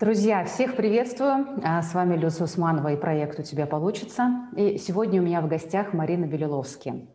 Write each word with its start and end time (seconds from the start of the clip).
Друзья, 0.00 0.44
всех 0.44 0.76
приветствую. 0.76 1.58
А, 1.64 1.82
с 1.82 1.92
вами 1.92 2.16
Люся 2.16 2.44
Усманова 2.44 2.92
и 2.92 2.96
проект 2.96 3.40
«У 3.40 3.42
тебя 3.42 3.66
получится». 3.66 4.48
И 4.56 4.78
сегодня 4.78 5.20
у 5.20 5.24
меня 5.24 5.40
в 5.40 5.48
гостях 5.48 5.92
Марина 5.92 6.24
Белиловски, 6.24 7.08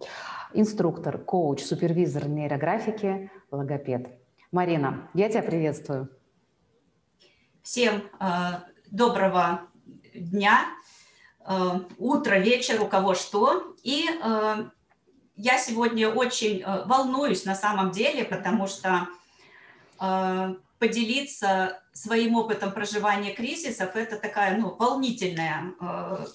инструктор, 0.54 1.18
коуч, 1.18 1.64
супервизор 1.64 2.28
нейрографики, 2.28 3.32
логопед. 3.52 4.10
Марина, 4.52 5.10
я 5.14 5.30
тебя 5.30 5.44
приветствую. 5.44 6.10
Всем 7.62 8.04
э, 8.20 8.26
доброго 8.92 9.62
дня, 10.14 10.66
э, 11.48 11.80
утро, 11.98 12.36
вечер, 12.36 12.82
у 12.82 12.88
кого 12.88 13.14
что. 13.14 13.78
И 13.84 14.10
э, 14.10 14.56
я 15.38 15.58
сегодня 15.58 16.10
очень 16.10 16.62
волнуюсь 16.66 17.46
на 17.46 17.56
самом 17.56 17.92
деле, 17.92 18.26
потому 18.26 18.68
что 18.68 19.08
поделиться 20.84 21.82
своим 21.94 22.36
опытом 22.36 22.74
проживания 22.74 23.34
кризисов, 23.34 23.96
это 23.96 24.18
такая 24.18 24.58
ну, 24.58 24.76
волнительная, 24.76 25.74
э, 25.80 26.26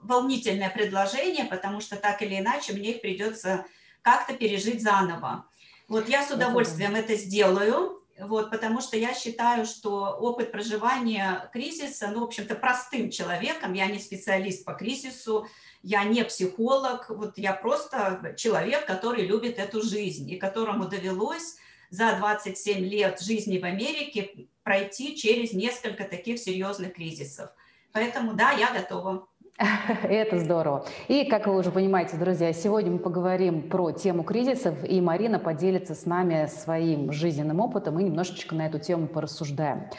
волнительное 0.00 0.68
предложение, 0.68 1.46
потому 1.46 1.80
что 1.80 1.96
так 1.96 2.20
или 2.20 2.38
иначе 2.38 2.74
мне 2.74 2.90
их 2.90 3.00
придется 3.00 3.64
как-то 4.02 4.34
пережить 4.34 4.82
заново. 4.82 5.46
Вот 5.88 6.06
я 6.06 6.22
с 6.22 6.30
удовольствием 6.30 6.94
это, 6.94 7.14
это 7.14 7.22
сделаю, 7.22 8.04
вот, 8.18 8.50
потому 8.50 8.82
что 8.82 8.98
я 8.98 9.14
считаю, 9.14 9.64
что 9.64 10.18
опыт 10.20 10.52
проживания 10.52 11.48
кризиса, 11.54 12.08
ну, 12.08 12.20
в 12.20 12.24
общем-то, 12.24 12.56
простым 12.56 13.08
человеком, 13.08 13.72
я 13.72 13.86
не 13.86 13.98
специалист 13.98 14.66
по 14.66 14.74
кризису, 14.74 15.48
я 15.82 16.04
не 16.04 16.22
психолог, 16.24 17.08
вот 17.08 17.38
я 17.38 17.54
просто 17.54 18.34
человек, 18.36 18.84
который 18.84 19.26
любит 19.26 19.58
эту 19.58 19.80
жизнь 19.80 20.30
и 20.30 20.36
которому 20.36 20.88
довелось 20.88 21.56
за 21.90 22.16
27 22.16 22.84
лет 22.84 23.20
жизни 23.20 23.58
в 23.58 23.64
Америке 23.64 24.48
пройти 24.62 25.16
через 25.16 25.52
несколько 25.52 26.04
таких 26.04 26.38
серьезных 26.38 26.94
кризисов. 26.94 27.50
Поэтому 27.92 28.34
да, 28.34 28.52
я 28.52 28.72
готова. 28.72 29.26
Это 30.02 30.38
здорово. 30.38 30.84
И, 31.06 31.26
как 31.26 31.46
вы 31.46 31.56
уже 31.56 31.70
понимаете, 31.70 32.16
друзья, 32.16 32.52
сегодня 32.52 32.90
мы 32.90 32.98
поговорим 32.98 33.68
про 33.68 33.92
тему 33.92 34.24
кризисов, 34.24 34.82
и 34.84 35.00
Марина 35.00 35.38
поделится 35.38 35.94
с 35.94 36.06
нами 36.06 36.46
своим 36.46 37.12
жизненным 37.12 37.60
опытом 37.60 38.00
и 38.00 38.04
немножечко 38.04 38.54
на 38.56 38.66
эту 38.66 38.80
тему 38.80 39.06
порассуждаем. 39.06 39.90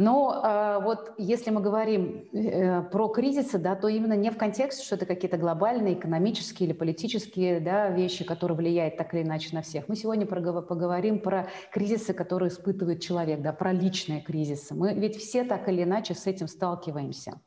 Но 0.00 0.40
э, 0.42 0.82
вот 0.82 1.12
если 1.18 1.50
мы 1.50 1.60
говорим 1.60 2.26
э, 2.32 2.80
про 2.84 3.08
кризисы, 3.08 3.58
да, 3.58 3.76
то 3.76 3.86
именно 3.86 4.14
не 4.14 4.30
в 4.30 4.38
контексте, 4.38 4.82
что 4.82 4.94
это 4.94 5.04
какие-то 5.04 5.36
глобальные 5.36 5.92
экономические 5.92 6.70
или 6.70 6.74
политические 6.74 7.60
да, 7.60 7.90
вещи, 7.90 8.24
которые 8.24 8.56
влияют 8.56 8.96
так 8.96 9.12
или 9.12 9.22
иначе 9.22 9.54
на 9.54 9.60
всех. 9.60 9.88
Мы 9.88 9.96
сегодня 9.96 10.24
поговорим 10.24 11.20
про 11.20 11.50
кризисы, 11.70 12.14
которые 12.14 12.48
испытывает 12.48 13.02
человек, 13.02 13.42
да, 13.42 13.52
про 13.52 13.72
личные 13.72 14.22
кризисы. 14.22 14.74
Мы 14.74 14.94
ведь 14.94 15.16
все 15.16 15.44
так 15.44 15.68
или 15.68 15.82
иначе 15.82 16.14
с 16.14 16.26
этим 16.26 16.48
сталкиваемся. 16.48 17.38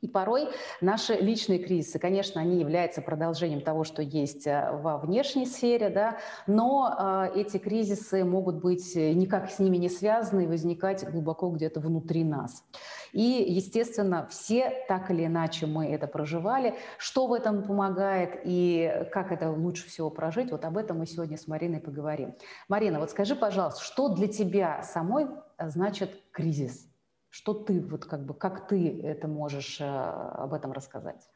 И 0.00 0.06
порой 0.06 0.48
наши 0.80 1.14
личные 1.14 1.58
кризисы, 1.58 1.98
конечно, 1.98 2.40
они 2.40 2.60
являются 2.60 3.02
продолжением 3.02 3.60
того, 3.60 3.82
что 3.82 4.00
есть 4.00 4.46
э, 4.46 4.70
во 4.72 4.96
внешней 4.96 5.44
сфере, 5.44 5.90
да, 5.90 6.18
но 6.46 7.28
э, 7.34 7.40
эти 7.40 7.58
кризисы 7.58 8.24
могут 8.24 8.56
быть 8.56 8.94
э, 8.94 9.12
никак 9.12 9.50
с 9.50 9.58
ними 9.58 9.76
не 9.76 9.88
связаны 9.88 10.44
и 10.44 10.46
возникать 10.46 11.08
глубоко 11.10 11.50
где-то 11.50 11.80
внутри 11.80 12.22
нас. 12.22 12.64
И, 13.12 13.22
естественно, 13.48 14.28
все 14.30 14.84
так 14.86 15.10
или 15.10 15.26
иначе 15.26 15.66
мы 15.66 15.86
это 15.86 16.06
проживали. 16.06 16.76
Что 16.98 17.26
в 17.26 17.32
этом 17.32 17.64
помогает 17.64 18.40
и 18.44 19.06
как 19.10 19.32
это 19.32 19.50
лучше 19.50 19.88
всего 19.88 20.10
прожить, 20.10 20.52
вот 20.52 20.64
об 20.64 20.76
этом 20.76 20.98
мы 20.98 21.06
сегодня 21.06 21.36
с 21.36 21.48
Мариной 21.48 21.80
поговорим. 21.80 22.36
Марина, 22.68 23.00
вот 23.00 23.10
скажи, 23.10 23.34
пожалуйста, 23.34 23.82
что 23.82 24.10
для 24.10 24.28
тебя 24.28 24.82
самой 24.82 25.26
значит 25.58 26.10
кризис? 26.30 26.88
Что 27.30 27.52
ты, 27.52 27.80
вот 27.80 28.06
как 28.06 28.24
бы, 28.24 28.34
как 28.34 28.68
ты 28.68 29.00
это 29.02 29.28
можешь 29.28 29.80
э, 29.80 29.84
об 29.84 30.54
этом 30.54 30.72
рассказать? 30.72 31.28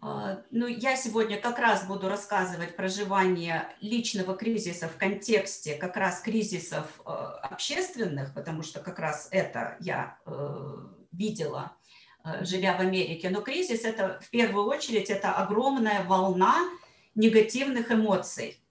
А, 0.00 0.42
ну, 0.52 0.68
я 0.68 0.96
сегодня 0.96 1.40
как 1.40 1.58
раз 1.58 1.84
буду 1.84 2.08
рассказывать 2.08 2.76
проживание 2.76 3.68
личного 3.80 4.36
кризиса 4.36 4.86
в 4.88 4.96
контексте 4.96 5.74
как 5.74 5.96
раз 5.96 6.20
кризисов 6.20 7.00
э, 7.04 7.10
общественных, 7.10 8.32
потому 8.34 8.62
что 8.62 8.80
как 8.80 9.00
раз 9.00 9.28
это 9.32 9.76
я 9.80 10.18
э, 10.26 10.76
видела, 11.10 11.72
живя 12.42 12.76
в 12.76 12.80
Америке. 12.80 13.30
Но 13.30 13.40
кризис 13.40 13.84
это 13.84 14.20
в 14.20 14.30
первую 14.30 14.66
очередь 14.66 15.10
это 15.10 15.32
огромная 15.32 16.04
волна 16.04 16.54
негативных 17.14 17.90
эмоций, 17.90 18.62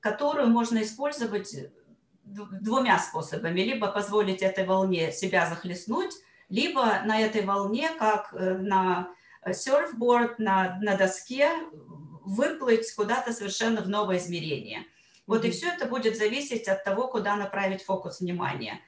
которую 0.00 0.48
можно 0.48 0.80
использовать 0.82 1.54
двумя 2.30 2.98
способами. 2.98 3.60
Либо 3.60 3.88
позволить 3.88 4.42
этой 4.42 4.64
волне 4.64 5.12
себя 5.12 5.46
захлестнуть, 5.46 6.14
либо 6.48 7.02
на 7.04 7.20
этой 7.20 7.42
волне, 7.42 7.90
как 7.98 8.32
э, 8.32 8.58
на 8.58 9.08
серфборд, 9.52 10.38
на, 10.38 10.78
на 10.80 10.96
доске, 10.96 11.50
выплыть 12.24 12.92
куда-то 12.94 13.32
совершенно 13.32 13.80
в 13.82 13.88
новое 13.88 14.18
измерение. 14.18 14.84
Вот 15.26 15.44
mm-hmm. 15.44 15.48
и 15.48 15.50
все 15.50 15.68
это 15.68 15.86
будет 15.86 16.16
зависеть 16.16 16.68
от 16.68 16.84
того, 16.84 17.08
куда 17.08 17.36
направить 17.36 17.82
фокус 17.82 18.20
внимания. 18.20 18.80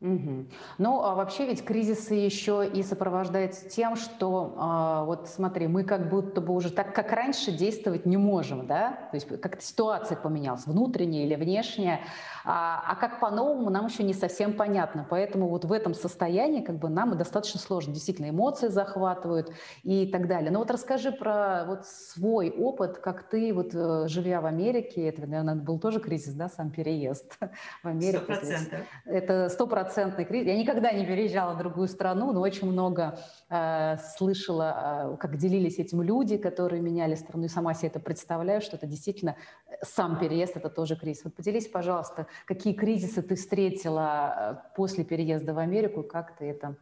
Угу. 0.00 0.46
Ну, 0.78 1.02
а 1.02 1.14
вообще 1.14 1.46
ведь 1.46 1.64
кризисы 1.64 2.14
еще 2.14 2.68
и 2.68 2.82
сопровождаются 2.82 3.68
тем, 3.68 3.96
что, 3.96 4.54
а, 4.58 5.04
вот 5.04 5.28
смотри, 5.28 5.68
мы 5.68 5.84
как 5.84 6.10
будто 6.10 6.40
бы 6.40 6.52
уже 6.52 6.70
так, 6.70 6.94
как 6.94 7.12
раньше, 7.12 7.52
действовать 7.52 8.04
не 8.04 8.16
можем, 8.16 8.66
да? 8.66 9.08
То 9.10 9.14
есть 9.14 9.28
как-то 9.40 9.62
ситуация 9.62 10.16
поменялась, 10.18 10.66
внутренняя 10.66 11.24
или 11.24 11.36
внешняя, 11.36 12.00
а, 12.44 12.82
а 12.86 12.96
как 12.96 13.20
по-новому 13.20 13.70
нам 13.70 13.86
еще 13.86 14.02
не 14.02 14.14
совсем 14.14 14.54
понятно. 14.54 15.06
Поэтому 15.08 15.48
вот 15.48 15.64
в 15.64 15.72
этом 15.72 15.94
состоянии 15.94 16.60
как 16.60 16.76
бы 16.76 16.88
нам 16.88 17.16
достаточно 17.16 17.60
сложно. 17.60 17.94
Действительно, 17.94 18.28
эмоции 18.28 18.68
захватывают 18.68 19.52
и 19.84 20.06
так 20.06 20.26
далее. 20.26 20.50
Но 20.50 20.58
вот 20.58 20.70
расскажи 20.70 21.12
про 21.12 21.64
вот 21.66 21.86
свой 21.86 22.50
опыт, 22.50 22.98
как 22.98 23.22
ты, 23.22 23.54
вот 23.54 23.70
э, 23.74 24.08
живя 24.08 24.40
в 24.40 24.46
Америке, 24.46 25.08
это, 25.08 25.22
наверное, 25.22 25.54
был 25.54 25.78
тоже 25.78 26.00
кризис, 26.00 26.34
да, 26.34 26.48
сам 26.48 26.70
переезд 26.70 27.38
в 27.82 27.86
Америку. 27.88 28.24
Сто 28.24 28.34
процентов. 28.34 28.80
Это 29.06 29.48
сто 29.48 29.66
процентов 29.66 29.83
стопроцентный 29.84 30.24
кризис. 30.24 30.48
Я 30.48 30.56
никогда 30.56 30.92
не 30.92 31.06
переезжала 31.06 31.54
в 31.54 31.58
другую 31.58 31.88
страну, 31.88 32.32
но 32.32 32.40
очень 32.40 32.70
много 32.70 33.18
э, 33.50 33.96
слышала, 34.16 35.12
э, 35.14 35.16
как 35.18 35.36
делились 35.36 35.78
этим 35.78 36.02
люди, 36.02 36.36
которые 36.36 36.82
меняли 36.82 37.14
страну, 37.14 37.44
и 37.44 37.48
сама 37.48 37.74
себе 37.74 37.88
это 37.88 38.00
представляю, 38.00 38.60
что 38.60 38.76
это 38.76 38.86
действительно 38.86 39.36
э, 39.66 39.74
сам 39.82 40.18
переезд, 40.18 40.56
это 40.56 40.70
тоже 40.70 40.96
кризис. 40.96 41.24
Вот 41.24 41.34
поделись, 41.34 41.68
пожалуйста, 41.68 42.26
какие 42.46 42.72
кризисы 42.74 43.22
ты 43.22 43.34
встретила 43.34 44.62
э, 44.64 44.76
после 44.76 45.04
переезда 45.04 45.54
в 45.54 45.58
Америку, 45.58 46.02
как 46.02 46.36
ты 46.36 46.46
это 46.50 46.76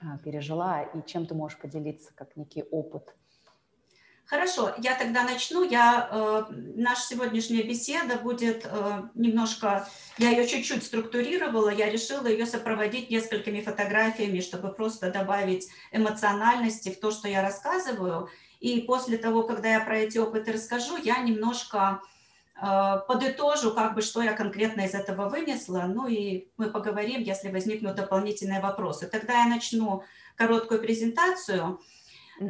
э, 0.00 0.04
пережила, 0.24 0.82
и 0.82 1.02
чем 1.06 1.26
ты 1.26 1.34
можешь 1.34 1.58
поделиться, 1.58 2.12
как 2.14 2.36
некий 2.36 2.64
опыт? 2.70 3.14
Хорошо, 4.32 4.72
я 4.78 4.94
тогда 4.94 5.24
начну. 5.24 5.62
Я, 5.62 6.08
э, 6.10 6.44
наша 6.74 7.02
сегодняшняя 7.02 7.64
беседа 7.64 8.16
будет 8.16 8.64
э, 8.64 9.02
немножко, 9.14 9.86
я 10.16 10.30
ее 10.30 10.48
чуть-чуть 10.48 10.84
структурировала, 10.84 11.68
я 11.68 11.90
решила 11.90 12.26
ее 12.26 12.46
сопроводить 12.46 13.10
несколькими 13.10 13.60
фотографиями, 13.60 14.40
чтобы 14.40 14.72
просто 14.72 15.10
добавить 15.10 15.68
эмоциональности 15.90 16.88
в 16.88 16.98
то, 16.98 17.10
что 17.10 17.28
я 17.28 17.42
рассказываю. 17.42 18.30
И 18.58 18.80
после 18.80 19.18
того, 19.18 19.42
когда 19.42 19.68
я 19.68 19.80
про 19.80 19.98
эти 19.98 20.16
опыты 20.16 20.52
расскажу, 20.52 20.96
я 20.96 21.18
немножко 21.18 22.00
э, 22.56 23.00
подытожу, 23.06 23.74
как 23.74 23.94
бы, 23.94 24.00
что 24.00 24.22
я 24.22 24.32
конкретно 24.32 24.80
из 24.86 24.94
этого 24.94 25.28
вынесла, 25.28 25.82
ну 25.94 26.06
и 26.06 26.48
мы 26.56 26.70
поговорим, 26.70 27.20
если 27.20 27.50
возникнут 27.50 27.96
дополнительные 27.96 28.62
вопросы. 28.62 29.06
Тогда 29.08 29.42
я 29.42 29.46
начну 29.46 30.04
короткую 30.36 30.80
презентацию– 30.80 31.82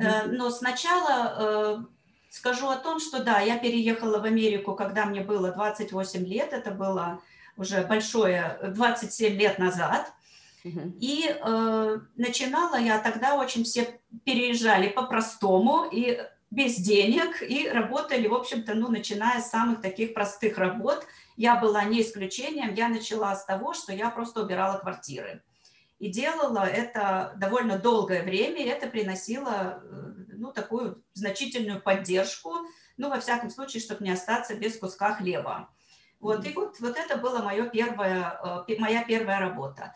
Э, 0.00 0.26
но 0.26 0.50
сначала 0.50 1.34
э, 1.38 1.84
скажу 2.30 2.68
о 2.68 2.76
том, 2.76 3.00
что 3.00 3.22
да, 3.22 3.40
я 3.40 3.58
переехала 3.58 4.18
в 4.18 4.24
Америку, 4.24 4.74
когда 4.74 5.06
мне 5.06 5.20
было 5.20 5.52
28 5.52 6.24
лет, 6.26 6.52
это 6.52 6.70
было 6.70 7.20
уже 7.56 7.82
большое, 7.82 8.58
27 8.74 9.34
лет 9.34 9.58
назад. 9.58 10.12
И 10.64 11.26
э, 11.28 11.98
начинала 12.16 12.76
я 12.76 12.98
тогда, 13.00 13.34
очень 13.34 13.64
все 13.64 14.00
переезжали 14.24 14.88
по-простому 14.88 15.88
и 15.90 16.20
без 16.52 16.76
денег, 16.76 17.42
и 17.42 17.68
работали, 17.68 18.28
в 18.28 18.34
общем-то, 18.34 18.74
ну, 18.74 18.88
начиная 18.88 19.40
с 19.40 19.50
самых 19.50 19.80
таких 19.80 20.14
простых 20.14 20.58
работ. 20.58 21.04
Я 21.36 21.56
была 21.56 21.82
не 21.84 22.02
исключением, 22.02 22.74
я 22.74 22.88
начала 22.88 23.34
с 23.34 23.44
того, 23.44 23.74
что 23.74 23.92
я 23.92 24.10
просто 24.10 24.42
убирала 24.42 24.78
квартиры 24.78 25.42
и 26.02 26.08
делала 26.08 26.64
это 26.66 27.32
довольно 27.36 27.78
долгое 27.78 28.24
время, 28.24 28.60
и 28.60 28.68
это 28.68 28.88
приносило 28.88 29.80
э, 29.84 30.12
ну, 30.32 30.52
такую 30.52 31.04
значительную 31.12 31.80
поддержку, 31.80 32.56
ну, 32.96 33.08
во 33.08 33.20
всяком 33.20 33.50
случае, 33.50 33.80
чтобы 33.80 34.02
не 34.02 34.10
остаться 34.10 34.56
без 34.56 34.76
куска 34.76 35.14
хлеба. 35.14 35.70
Вот, 36.18 36.44
и 36.44 36.52
вот, 36.54 36.80
вот 36.80 36.96
это 36.96 37.18
была 37.18 37.44
моя 37.44 37.66
первая, 37.66 38.64
э, 38.66 38.80
моя 38.80 39.04
первая 39.04 39.38
работа. 39.38 39.94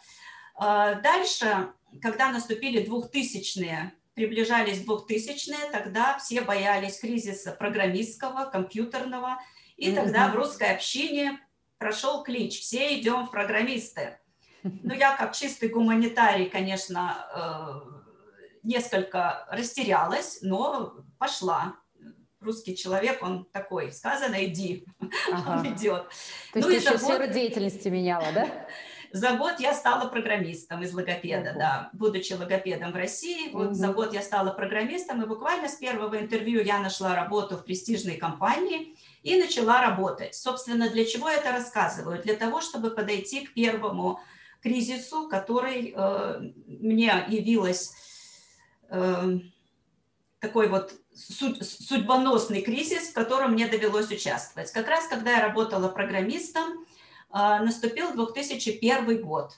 А 0.55 0.95
дальше, 0.95 1.73
когда 2.01 2.31
наступили 2.31 2.89
2000-е, 2.89 3.93
приближались 4.15 4.87
2000-е, 4.87 5.73
тогда 5.73 6.19
все 6.19 6.41
боялись 6.41 7.01
кризиса 7.01 7.51
программистского, 7.51 8.45
компьютерного, 8.45 9.41
и 9.77 9.93
тогда 9.93 10.29
в 10.29 10.37
русской 10.37 10.73
общине 10.73 11.41
прошел 11.79 12.23
клич 12.23 12.61
«все 12.61 12.97
идем 13.01 13.27
в 13.27 13.33
программисты». 13.33 14.21
Ну, 14.83 14.95
я 14.95 15.17
как 15.17 15.35
чистый 15.35 15.69
гуманитарий, 15.69 16.47
конечно, 16.47 17.27
э, 17.35 17.97
несколько 18.63 19.47
растерялась, 19.51 20.39
но 20.43 20.95
пошла. 21.19 21.77
Русский 22.41 22.77
человек, 22.77 23.23
он 23.23 23.47
такой, 23.47 23.93
сказано, 23.93 24.45
иди, 24.45 24.85
ага. 25.33 25.59
он 25.59 25.75
идет. 25.75 26.09
То 26.53 26.59
есть 26.59 26.69
ну, 26.69 26.69
ты 26.69 26.75
еще 26.75 26.99
забот... 26.99 27.01
сферу 27.01 27.33
деятельности 27.33 27.89
меняла, 27.89 28.27
да? 28.33 28.47
За 29.13 29.37
год 29.37 29.61
я 29.61 29.73
стала 29.73 30.09
программистом 30.09 30.83
из 30.83 30.93
логопеда, 30.93 31.55
да, 31.57 31.91
будучи 31.93 32.33
логопедом 32.35 32.93
в 32.93 32.97
России. 32.97 33.51
Вот 33.53 33.75
за 33.75 33.89
год 33.89 34.13
я 34.13 34.21
стала 34.21 34.51
программистом, 34.51 35.23
и 35.23 35.27
буквально 35.27 35.69
с 35.69 35.77
первого 35.77 36.19
интервью 36.19 36.63
я 36.63 36.81
нашла 36.81 37.15
работу 37.15 37.57
в 37.57 37.65
престижной 37.65 38.17
компании 38.17 38.97
и 39.23 39.41
начала 39.41 39.81
работать. 39.81 40.35
Собственно, 40.35 40.91
для 40.91 41.05
чего 41.05 41.31
я 41.31 41.37
это 41.37 41.53
рассказываю? 41.53 42.21
Для 42.23 42.35
того, 42.35 42.61
чтобы 42.61 42.91
подойти 42.91 43.47
к 43.47 43.55
первому 43.55 44.21
кризису, 44.67 45.29
который 45.29 45.95
э, 45.97 46.41
мне 46.67 47.25
явилась 47.29 47.93
э, 48.89 49.39
такой 50.41 50.69
вот 50.69 50.93
судьбоносный 51.15 52.63
кризис, 52.63 53.11
в 53.11 53.13
котором 53.13 53.53
мне 53.53 53.69
довелось 53.69 54.11
участвовать. 54.11 54.73
Как 54.73 54.89
раз 54.89 55.07
когда 55.07 55.31
я 55.37 55.43
работала 55.43 55.89
программистом, 55.89 56.85
а, 57.31 57.61
наступил 57.61 58.13
2001 58.13 59.23
год. 59.23 59.53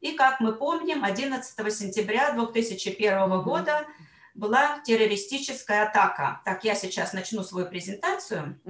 И, 0.00 0.12
как 0.12 0.40
мы 0.40 0.52
помним, 0.54 1.04
11 1.04 1.72
сентября 1.72 2.32
2001 2.32 3.42
года 3.42 3.86
была 4.34 4.80
террористическая 4.80 5.88
атака. 5.88 6.40
Так, 6.44 6.64
я 6.64 6.74
сейчас 6.74 7.12
начну 7.12 7.42
свою 7.42 7.66
презентацию. 7.66 8.60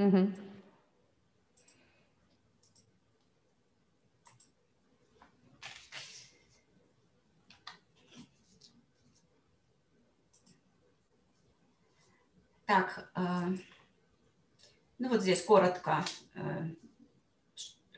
Так, 12.69 13.11
э, 13.15 13.21
ну 14.99 15.09
вот 15.09 15.23
здесь 15.23 15.43
коротко 15.43 16.05
э, 16.35 16.41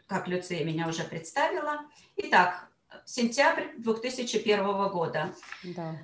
как 0.07 0.29
Люция 0.29 0.65
меня 0.65 0.87
уже 0.87 1.03
представила. 1.03 1.81
Итак, 2.17 2.69
сентябрь 3.05 3.65
2001 3.79 4.89
года. 4.91 5.35
Да. 5.65 5.97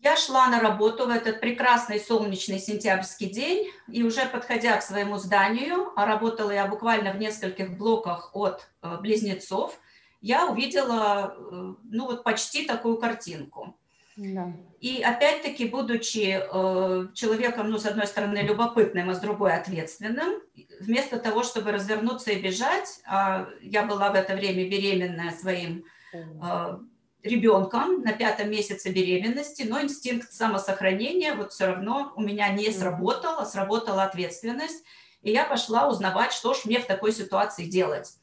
Я 0.00 0.16
шла 0.16 0.48
на 0.48 0.58
работу 0.58 1.06
в 1.06 1.10
этот 1.10 1.38
прекрасный 1.38 2.00
солнечный 2.00 2.58
сентябрьский 2.58 3.30
день, 3.30 3.70
и 3.86 4.02
уже 4.02 4.26
подходя 4.26 4.76
к 4.78 4.82
своему 4.82 5.18
зданию, 5.18 5.92
а 5.94 6.06
работала 6.06 6.50
я 6.50 6.66
буквально 6.66 7.12
в 7.12 7.18
нескольких 7.18 7.78
блоках 7.78 8.34
от 8.34 8.68
э, 8.82 8.96
близнецов, 9.00 9.78
я 10.20 10.48
увидела 10.48 11.36
э, 11.36 11.74
ну 11.84 12.06
вот 12.06 12.24
почти 12.24 12.66
такую 12.66 12.98
картинку. 12.98 13.78
Да. 14.16 14.52
И 14.80 15.02
опять-таки, 15.02 15.66
будучи 15.66 16.40
э, 16.40 17.08
человеком, 17.14 17.70
ну, 17.70 17.78
с 17.78 17.86
одной 17.86 18.06
стороны, 18.06 18.38
любопытным, 18.38 19.10
а 19.10 19.14
с 19.14 19.20
другой 19.20 19.54
ответственным, 19.54 20.40
вместо 20.80 21.18
того, 21.18 21.42
чтобы 21.42 21.72
развернуться 21.72 22.30
и 22.32 22.40
бежать, 22.40 23.00
э, 23.06 23.46
я 23.60 23.84
была 23.84 24.10
в 24.10 24.14
это 24.14 24.34
время 24.34 24.68
беременная 24.68 25.32
своим 25.32 25.84
э, 26.14 26.78
ребенком 27.22 28.02
на 28.02 28.12
пятом 28.12 28.50
месяце 28.50 28.90
беременности, 28.90 29.64
но 29.68 29.82
инстинкт 29.82 30.32
самосохранения 30.32 31.34
вот 31.34 31.52
все 31.52 31.66
равно 31.66 32.12
у 32.16 32.22
меня 32.22 32.48
не 32.50 32.70
сработал, 32.70 33.38
а 33.38 33.44
сработала 33.44 34.04
ответственность, 34.04 34.84
и 35.22 35.30
я 35.30 35.44
пошла 35.44 35.88
узнавать, 35.88 36.32
что 36.32 36.54
ж 36.54 36.64
мне 36.64 36.78
в 36.78 36.86
такой 36.86 37.12
ситуации 37.12 37.66
делать. 37.66 38.14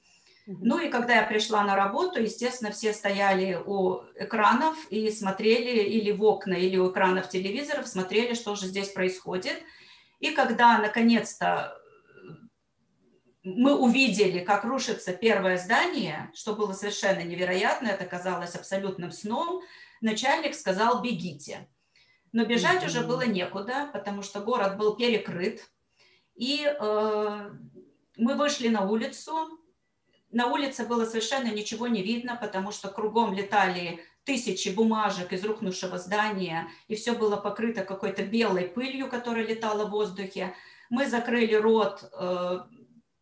Ну 0.45 0.80
и 0.80 0.90
когда 0.90 1.16
я 1.16 1.24
пришла 1.24 1.63
на 1.63 1.75
работу, 1.75 2.22
естественно, 2.22 2.72
все 2.72 2.92
стояли 2.94 3.62
у 3.66 4.01
экранов 4.16 4.75
и 4.90 5.10
смотрели 5.10 5.84
или 5.84 6.12
в 6.12 6.22
окна, 6.24 6.54
или 6.54 6.75
у 6.78 6.92
экранов 6.92 7.30
телевизоров, 7.30 7.88
смотрели, 7.88 8.34
что 8.34 8.56
же 8.56 8.68
здесь 8.68 8.90
происходит. 8.90 9.63
И 10.19 10.31
когда 10.31 10.78
наконец-то 10.80 11.78
мы 13.44 13.78
увидели, 13.78 14.40
как 14.40 14.63
рушится 14.63 15.13
первое 15.13 15.57
здание, 15.57 16.31
что 16.34 16.56
было 16.56 16.74
совершенно 16.74 17.24
невероятно, 17.24 17.88
это 17.88 18.06
казалось 18.06 18.56
абсолютным 18.56 19.12
сном, 19.12 19.62
начальник 20.01 20.56
сказал 20.56 21.01
«бегите». 21.01 21.68
Но 22.31 22.45
бежать 22.45 22.81
mm-hmm. 22.81 22.88
уже 22.88 23.01
было 23.01 23.25
некуда, 23.25 23.90
потому 23.94 24.24
что 24.24 24.40
город 24.40 24.78
был 24.78 24.95
перекрыт. 24.95 25.69
И 26.36 26.66
э, 26.66 27.50
мы 28.18 28.36
вышли 28.36 28.69
на 28.69 28.90
улицу, 28.90 29.60
на 30.33 30.47
улице 30.47 30.85
было 30.85 31.06
совершенно 31.06 31.47
ничего 31.47 31.88
не 31.88 32.01
видно, 32.01 32.35
потому 32.35 32.71
что 32.71 32.89
кругом 32.89 33.33
летали 33.33 34.03
тысячи 34.24 34.69
бумажек 34.69 35.31
из 35.31 35.44
рухнувшего 35.44 35.97
здания, 35.97 36.68
и 36.88 36.95
все 36.95 37.13
было 37.13 37.35
покрыто 37.35 37.83
какой-то 37.83 38.24
белой 38.24 38.65
пылью, 38.65 39.09
которая 39.09 39.45
летала 39.45 39.85
в 39.85 39.91
воздухе. 39.91 40.56
Мы 40.89 41.07
закрыли 41.07 41.56
рот 41.56 42.09
э, 42.12 42.59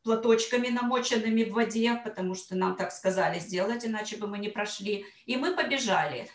платочками, 0.03 0.69
намоченными 0.69 1.43
в 1.43 1.53
воде, 1.53 1.99
потому 2.03 2.35
что 2.35 2.55
нам 2.55 2.75
так 2.75 2.91
сказали 2.91 3.39
сделать, 3.39 3.85
иначе 3.85 4.17
бы 4.17 4.27
мы 4.27 4.37
не 4.37 4.49
прошли. 4.49 5.05
И 5.25 5.35
мы 5.35 5.55
побежали. 5.55 6.29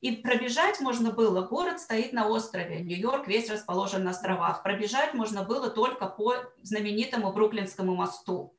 И 0.00 0.12
пробежать 0.12 0.80
можно 0.80 1.12
было, 1.12 1.46
город 1.46 1.78
стоит 1.78 2.12
на 2.12 2.26
острове, 2.26 2.80
Нью-Йорк 2.80 3.28
весь 3.28 3.48
расположен 3.48 4.02
на 4.02 4.10
островах. 4.10 4.62
Пробежать 4.64 5.14
можно 5.14 5.44
было 5.44 5.70
только 5.70 6.06
по 6.06 6.34
знаменитому 6.62 7.32
Бруклинскому 7.32 7.94
мосту. 7.94 8.56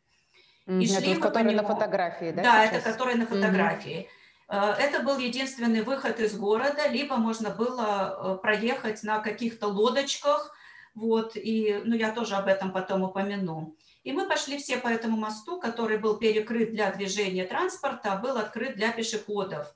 И 0.80 0.86
это 0.86 1.02
шли 1.02 1.14
вот, 1.14 1.24
который 1.24 1.54
на 1.54 1.64
фотографии, 1.64 2.32
да? 2.32 2.44
Да, 2.44 2.68
сейчас? 2.68 2.82
это 2.82 2.92
который 2.92 3.16
на 3.16 3.26
фотографии. 3.26 4.10
Угу. 4.48 4.58
Это 4.58 5.02
был 5.02 5.18
единственный 5.18 5.82
выход 5.82 6.20
из 6.20 6.38
города, 6.38 6.88
либо 6.88 7.16
можно 7.16 7.50
было 7.50 8.36
э, 8.36 8.42
проехать 8.42 9.02
на 9.04 9.20
каких-то 9.20 9.68
лодочках, 9.68 10.54
вот, 10.94 11.36
и, 11.36 11.82
ну, 11.84 11.96
я 11.96 12.12
тоже 12.12 12.36
об 12.36 12.48
этом 12.48 12.72
потом 12.72 13.04
упомяну. 13.04 13.76
И 14.04 14.12
мы 14.12 14.28
пошли 14.28 14.58
все 14.58 14.78
по 14.78 14.88
этому 14.88 15.18
мосту, 15.18 15.60
который 15.60 15.98
был 15.98 16.18
перекрыт 16.18 16.72
для 16.72 16.92
движения 16.92 17.46
транспорта, 17.46 18.18
был 18.18 18.38
открыт 18.38 18.76
для 18.76 18.92
пешеходов. 18.92 19.74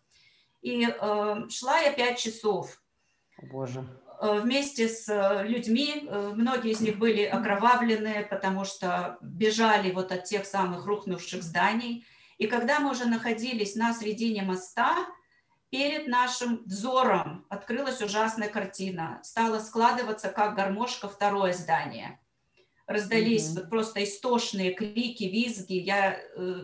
И 0.62 0.86
э, 0.86 1.50
шла 1.50 1.80
я 1.80 1.92
пять 1.94 2.20
часов. 2.20 2.82
Боже. 3.42 3.86
Э, 4.20 4.40
вместе 4.40 4.88
с 4.88 5.08
э, 5.10 5.48
людьми. 5.48 6.08
Э, 6.08 6.32
многие 6.36 6.72
из 6.72 6.82
них 6.82 6.98
были 6.98 7.24
окровавлены, 7.24 8.26
потому 8.30 8.66
что 8.66 9.18
бежали 9.22 9.92
вот 9.92 10.12
от 10.12 10.24
тех 10.24 10.46
самых 10.46 10.86
рухнувших 10.86 11.44
зданий. 11.44 12.06
И 12.40 12.48
когда 12.48 12.80
мы 12.80 12.92
уже 12.92 13.06
находились 13.06 13.76
на 13.76 13.94
середине 13.94 14.42
моста, 14.42 15.06
перед 15.70 16.08
нашим 16.08 16.64
взором 16.66 17.46
открылась 17.50 18.02
ужасная 18.02 18.50
картина. 18.50 19.20
Стало 19.24 19.60
складываться, 19.60 20.30
как 20.30 20.56
гармошка, 20.56 21.10
второе 21.10 21.54
здание. 21.54 22.20
Раздались 22.88 23.50
mm-hmm. 23.50 23.56
вот 23.56 23.70
просто 23.70 24.04
истошные 24.04 24.74
крики, 24.74 25.26
визги. 25.26 25.74
Я 25.74 26.18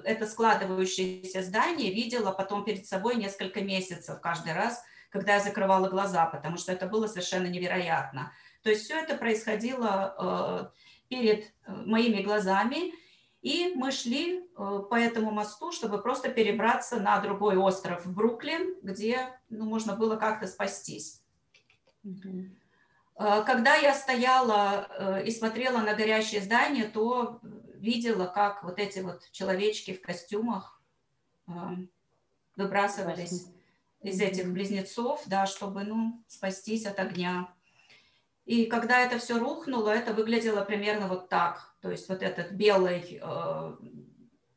это 0.06 0.26
складывающееся 0.26 1.44
здание 1.44 1.94
видела 1.94 2.32
потом 2.32 2.64
перед 2.64 2.88
собой 2.88 3.16
несколько 3.16 3.62
месяцев 3.62 4.22
каждый 4.22 4.54
раз– 4.54 4.82
когда 5.14 5.36
я 5.36 5.40
закрывала 5.40 5.88
глаза, 5.90 6.26
потому 6.26 6.58
что 6.58 6.72
это 6.72 6.88
было 6.88 7.06
совершенно 7.06 7.46
невероятно. 7.46 8.34
То 8.64 8.72
есть 8.72 8.86
все 8.86 9.00
это 9.00 9.16
происходило 9.16 10.16
э, 10.18 11.08
перед 11.08 11.44
э, 11.44 11.72
моими 11.86 12.24
глазами, 12.24 12.96
и 13.44 13.74
мы 13.76 13.92
шли 13.92 14.40
э, 14.40 14.80
по 14.90 14.96
этому 14.96 15.30
мосту, 15.30 15.72
чтобы 15.72 16.02
просто 16.02 16.30
перебраться 16.30 17.00
на 17.00 17.20
другой 17.20 17.58
остров 17.58 18.04
в 18.04 18.12
Бруклин, 18.12 18.76
где 18.82 19.40
ну, 19.50 19.66
можно 19.66 19.96
было 19.96 20.16
как-то 20.16 20.48
спастись. 20.48 21.22
Mm-hmm. 22.04 22.50
Когда 23.46 23.76
я 23.76 23.94
стояла 23.94 25.22
и 25.24 25.30
смотрела 25.30 25.78
на 25.78 25.94
горящее 25.94 26.42
здание, 26.42 26.86
то 26.86 27.40
видела, 27.76 28.26
как 28.26 28.64
вот 28.64 28.80
эти 28.80 29.02
вот 29.02 29.30
человечки 29.32 29.94
в 29.94 30.02
костюмах 30.02 30.82
выбрасывались 32.56 33.53
из 34.04 34.20
этих 34.20 34.52
близнецов, 34.52 35.24
да, 35.26 35.46
чтобы, 35.46 35.84
ну, 35.84 36.24
спастись 36.28 36.86
от 36.86 37.00
огня. 37.00 37.54
И 38.46 38.66
когда 38.66 39.00
это 39.00 39.18
все 39.18 39.40
рухнуло, 39.40 39.90
это 39.90 40.14
выглядело 40.14 40.64
примерно 40.64 41.08
вот 41.08 41.30
так. 41.30 41.74
То 41.82 41.90
есть 41.90 42.10
вот 42.10 42.22
этот 42.22 42.52
белый, 42.52 43.20
э, 43.22 43.76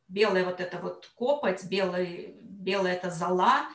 белая 0.09 0.45
вот 0.45 0.61
эта 0.61 0.79
вот 0.79 1.11
копоть, 1.15 1.65
белый, 1.65 2.37
белая 2.41 2.95
эта 2.95 3.11
зола, 3.11 3.69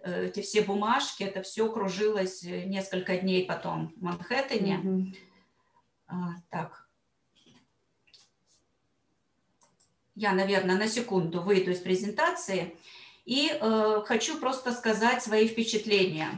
э, 0.00 0.26
эти 0.26 0.42
все 0.42 0.60
бумажки, 0.60 1.24
это 1.24 1.42
все 1.42 1.72
кружилось 1.72 2.42
несколько 2.42 3.16
дней 3.16 3.46
потом 3.46 3.94
в 3.96 4.02
Манхэттене. 4.02 4.80
Mm-hmm. 4.84 5.16
А, 6.08 6.34
так. 6.50 6.86
Я, 10.14 10.32
наверное, 10.32 10.76
на 10.76 10.86
секунду 10.86 11.40
выйду 11.42 11.70
из 11.70 11.80
презентации. 11.80 12.76
И 13.24 13.50
э, 13.50 14.02
хочу 14.06 14.38
просто 14.38 14.72
сказать 14.72 15.22
свои 15.22 15.48
впечатления. 15.48 16.28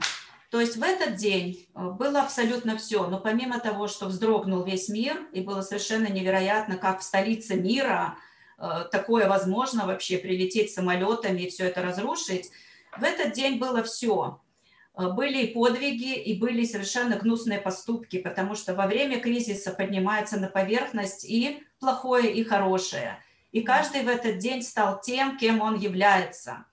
То 0.50 0.60
есть 0.60 0.76
в 0.76 0.82
этот 0.82 1.16
день 1.16 1.66
э, 1.74 1.90
было 1.90 2.22
абсолютно 2.22 2.78
все, 2.78 3.06
но 3.08 3.18
помимо 3.18 3.58
того, 3.58 3.88
что 3.88 4.06
вздрогнул 4.06 4.62
весь 4.62 4.88
мир, 4.88 5.26
и 5.32 5.40
было 5.40 5.62
совершенно 5.62 6.06
невероятно, 6.06 6.76
как 6.76 7.00
в 7.00 7.02
столице 7.02 7.56
мира 7.56 8.16
э, 8.58 8.84
такое 8.92 9.28
возможно 9.28 9.86
вообще 9.86 10.18
прилететь 10.18 10.72
самолетами 10.72 11.42
и 11.42 11.50
все 11.50 11.64
это 11.64 11.82
разрушить. 11.82 12.50
В 12.96 13.02
этот 13.02 13.32
день 13.32 13.58
было 13.58 13.82
все. 13.82 14.40
Э, 14.96 15.08
были 15.08 15.46
и 15.46 15.54
подвиги, 15.54 16.14
и 16.14 16.38
были 16.38 16.64
совершенно 16.64 17.16
гнусные 17.16 17.60
поступки, 17.60 18.18
потому 18.18 18.54
что 18.54 18.74
во 18.74 18.86
время 18.86 19.20
кризиса 19.20 19.72
поднимается 19.72 20.38
на 20.38 20.46
поверхность 20.46 21.24
и 21.24 21.64
плохое, 21.80 22.32
и 22.32 22.44
хорошее. 22.44 23.18
И 23.50 23.62
каждый 23.62 24.02
в 24.02 24.08
этот 24.08 24.38
день 24.38 24.62
стал 24.62 25.00
тем, 25.00 25.36
кем 25.36 25.60
он 25.60 25.76
является. 25.76 26.64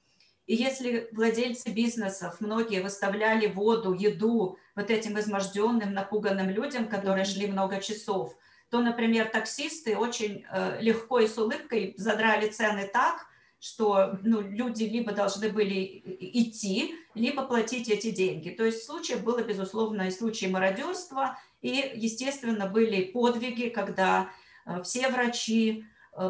И 0.46 0.56
если 0.56 1.08
владельцы 1.14 1.70
бизнесов, 1.70 2.42
многие 2.42 2.82
выставляли 2.82 3.48
воду, 3.48 3.94
еду 3.94 4.58
вот 4.76 4.90
этим 4.90 5.18
изможденным, 5.18 5.94
напуганным 5.94 6.50
людям, 6.50 6.88
которые 6.88 7.26
шли 7.26 7.48
много 7.48 7.80
часов, 7.80 8.36
то, 8.70 8.82
например, 8.82 9.30
таксисты 9.30 9.96
очень 9.96 10.46
э, 10.52 10.82
легко 10.82 11.20
и 11.20 11.28
с 11.28 11.38
улыбкой 11.38 11.94
задрали 11.98 12.50
цены 12.50 12.90
так, 12.92 13.28
что 13.60 14.18
ну, 14.24 14.42
люди 14.42 14.84
либо 14.84 15.14
должны 15.14 15.48
были 15.48 16.02
идти, 16.20 16.96
либо 17.14 17.44
платить 17.44 17.88
эти 17.88 18.12
деньги. 18.12 18.50
То 18.50 18.66
есть 18.66 18.84
случаев 18.84 19.24
было, 19.24 19.42
безусловно, 19.42 20.08
и 20.08 20.12
случаи 20.12 20.48
мародерства, 20.48 21.40
и, 21.62 21.94
естественно, 21.96 22.68
были 22.68 23.06
подвиги, 23.06 23.70
когда 23.70 24.30
э, 24.66 24.82
все 24.84 25.08
врачи 25.08 25.86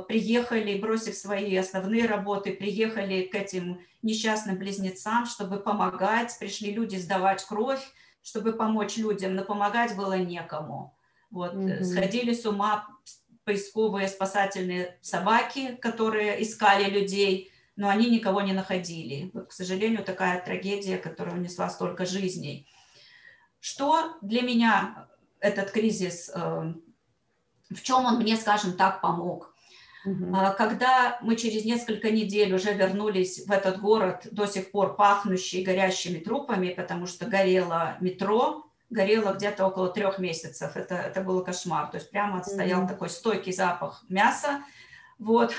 приехали, 0.07 0.79
бросив 0.79 1.15
свои 1.15 1.55
основные 1.55 2.05
работы, 2.05 2.53
приехали 2.53 3.23
к 3.23 3.35
этим 3.35 3.81
несчастным 4.01 4.57
близнецам, 4.57 5.25
чтобы 5.25 5.57
помогать. 5.57 6.35
Пришли 6.39 6.73
люди 6.73 6.95
сдавать 6.95 7.43
кровь, 7.43 7.83
чтобы 8.21 8.53
помочь 8.53 8.97
людям, 8.97 9.35
но 9.35 9.43
помогать 9.43 9.95
было 9.95 10.17
некому. 10.17 10.97
Вот, 11.31 11.53
mm-hmm. 11.53 11.83
сходили 11.83 12.33
с 12.33 12.45
ума 12.45 12.87
поисковые 13.43 14.07
спасательные 14.07 14.97
собаки, 15.01 15.75
которые 15.75 16.41
искали 16.41 16.89
людей, 16.89 17.51
но 17.75 17.89
они 17.89 18.09
никого 18.09 18.41
не 18.41 18.53
находили. 18.53 19.31
Вот, 19.33 19.49
к 19.49 19.51
сожалению, 19.51 20.03
такая 20.03 20.43
трагедия, 20.43 20.97
которая 20.97 21.35
унесла 21.35 21.69
столько 21.69 22.05
жизней. 22.05 22.67
Что 23.59 24.15
для 24.21 24.41
меня 24.41 25.07
этот 25.39 25.71
кризис, 25.71 26.31
э, 26.33 26.73
в 27.69 27.81
чем 27.81 28.05
он 28.05 28.19
мне, 28.19 28.37
скажем 28.37 28.73
так, 28.73 29.01
помог? 29.01 29.52
Угу. 30.05 30.35
Когда 30.57 31.17
мы 31.21 31.35
через 31.35 31.65
несколько 31.65 32.11
недель 32.11 32.53
уже 32.53 32.73
вернулись 32.73 33.45
в 33.45 33.51
этот 33.51 33.79
город, 33.79 34.27
до 34.31 34.45
сих 34.45 34.71
пор 34.71 34.95
пахнущий 34.95 35.63
горящими 35.63 36.19
трупами, 36.19 36.69
потому 36.69 37.07
что 37.07 37.25
горело 37.25 37.95
метро, 38.01 38.65
горело 38.89 39.33
где-то 39.33 39.65
около 39.65 39.89
трех 39.89 40.19
месяцев. 40.19 40.75
Это, 40.75 40.95
это 40.95 41.21
был 41.21 41.43
кошмар. 41.43 41.87
То 41.89 41.97
есть 41.97 42.11
прямо 42.11 42.43
стоял 42.43 42.83
mm-hmm. 42.83 42.87
такой 42.87 43.09
стойкий 43.09 43.53
запах 43.53 44.03
мяса. 44.09 44.63
Вот. 45.19 45.53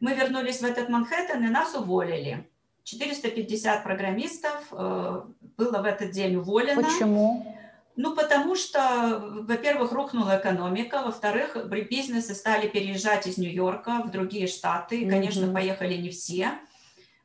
Мы 0.00 0.14
вернулись 0.14 0.60
в 0.60 0.64
этот 0.64 0.88
Манхэттен, 0.88 1.44
и 1.44 1.48
нас 1.48 1.74
уволили. 1.74 2.48
450 2.84 3.82
программистов 3.82 4.66
э, 4.70 5.22
было 5.56 5.82
в 5.82 5.84
этот 5.84 6.10
день 6.10 6.36
уволено. 6.36 6.82
Почему? 6.82 7.55
Ну, 7.96 8.14
потому 8.14 8.56
что, 8.56 9.22
во-первых, 9.22 9.92
рухнула 9.92 10.38
экономика, 10.38 11.02
во-вторых, 11.02 11.56
бизнесы 11.90 12.34
стали 12.34 12.68
переезжать 12.68 13.26
из 13.26 13.38
Нью-Йорка 13.38 14.02
в 14.04 14.10
другие 14.10 14.46
штаты, 14.48 15.00
и, 15.00 15.08
конечно, 15.08 15.46
mm-hmm. 15.46 15.54
поехали 15.54 15.94
не 15.96 16.10
все. 16.10 16.50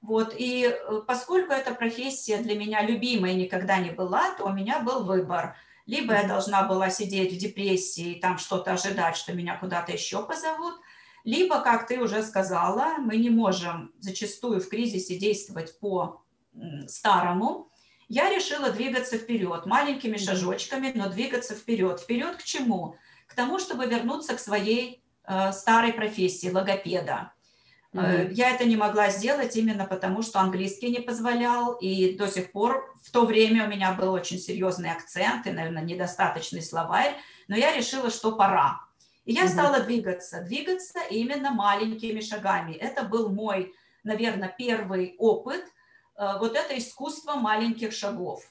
Вот, 0.01 0.33
и 0.35 0.65
э, 0.65 1.01
поскольку 1.05 1.51
эта 1.51 1.73
профессия 1.73 2.37
для 2.37 2.57
меня 2.57 2.81
любимая 2.81 3.33
никогда 3.33 3.77
не 3.77 3.91
была, 3.91 4.31
то 4.31 4.45
у 4.45 4.53
меня 4.53 4.79
был 4.79 5.03
выбор. 5.03 5.55
Либо 5.85 6.13
я 6.13 6.23
должна 6.23 6.63
была 6.63 6.89
сидеть 6.89 7.33
в 7.33 7.37
депрессии 7.37 8.13
и 8.13 8.19
там 8.19 8.37
что-то 8.37 8.71
ожидать, 8.71 9.17
что 9.17 9.33
меня 9.33 9.57
куда-то 9.57 9.91
еще 9.91 10.25
позовут, 10.25 10.75
либо, 11.23 11.61
как 11.61 11.87
ты 11.87 11.99
уже 11.99 12.23
сказала, 12.23 12.97
мы 12.97 13.17
не 13.17 13.29
можем 13.29 13.91
зачастую 13.99 14.59
в 14.61 14.69
кризисе 14.69 15.17
действовать 15.17 15.77
по 15.79 16.23
старому. 16.87 17.70
Я 18.11 18.29
решила 18.29 18.71
двигаться 18.71 19.17
вперед, 19.17 19.65
маленькими 19.65 20.17
шажочками, 20.17 20.91
но 20.93 21.07
двигаться 21.07 21.55
вперед. 21.55 22.01
Вперед 22.01 22.35
к 22.35 22.43
чему? 22.43 22.97
К 23.25 23.33
тому, 23.33 23.57
чтобы 23.57 23.85
вернуться 23.85 24.35
к 24.35 24.41
своей 24.41 25.01
э, 25.23 25.53
старой 25.53 25.93
профессии 25.93 26.49
логопеда. 26.49 27.31
Mm-hmm. 27.93 28.33
Я 28.33 28.51
это 28.51 28.65
не 28.65 28.75
могла 28.75 29.09
сделать 29.11 29.55
именно 29.55 29.85
потому, 29.85 30.23
что 30.23 30.41
английский 30.41 30.89
не 30.89 30.99
позволял, 30.99 31.71
и 31.75 32.17
до 32.17 32.27
сих 32.27 32.51
пор 32.51 32.93
в 33.01 33.11
то 33.11 33.25
время 33.25 33.65
у 33.65 33.69
меня 33.69 33.93
был 33.93 34.11
очень 34.11 34.39
серьезный 34.39 34.91
акцент 34.91 35.47
и, 35.47 35.51
наверное, 35.51 35.83
недостаточный 35.83 36.61
словарь, 36.61 37.15
но 37.47 37.55
я 37.55 37.73
решила, 37.73 38.09
что 38.09 38.33
пора. 38.33 38.81
И 39.23 39.31
я 39.31 39.45
mm-hmm. 39.45 39.47
стала 39.47 39.79
двигаться, 39.79 40.41
двигаться 40.41 40.99
именно 41.09 41.51
маленькими 41.51 42.19
шагами. 42.19 42.73
Это 42.73 43.03
был 43.03 43.29
мой, 43.29 43.73
наверное, 44.03 44.53
первый 44.57 45.15
опыт. 45.17 45.63
Э, 46.21 46.37
вот 46.39 46.55
это 46.55 46.77
искусство 46.77 47.33
маленьких 47.33 47.91
шагов, 47.91 48.43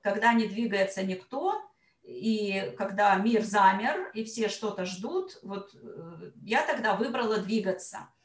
когда 0.00 0.32
не 0.32 0.48
двигается 0.48 1.02
никто, 1.02 1.62
и 2.02 2.74
когда 2.78 3.14
мир 3.16 3.42
замер, 3.42 4.10
и 4.14 4.24
все 4.24 4.48
что-то 4.48 4.86
ждут, 4.86 5.38
вот 5.42 5.74
э, 5.74 6.30
я 6.42 6.62
тогда 6.62 6.94
выбрала 6.94 7.38
двигаться– 7.38 8.08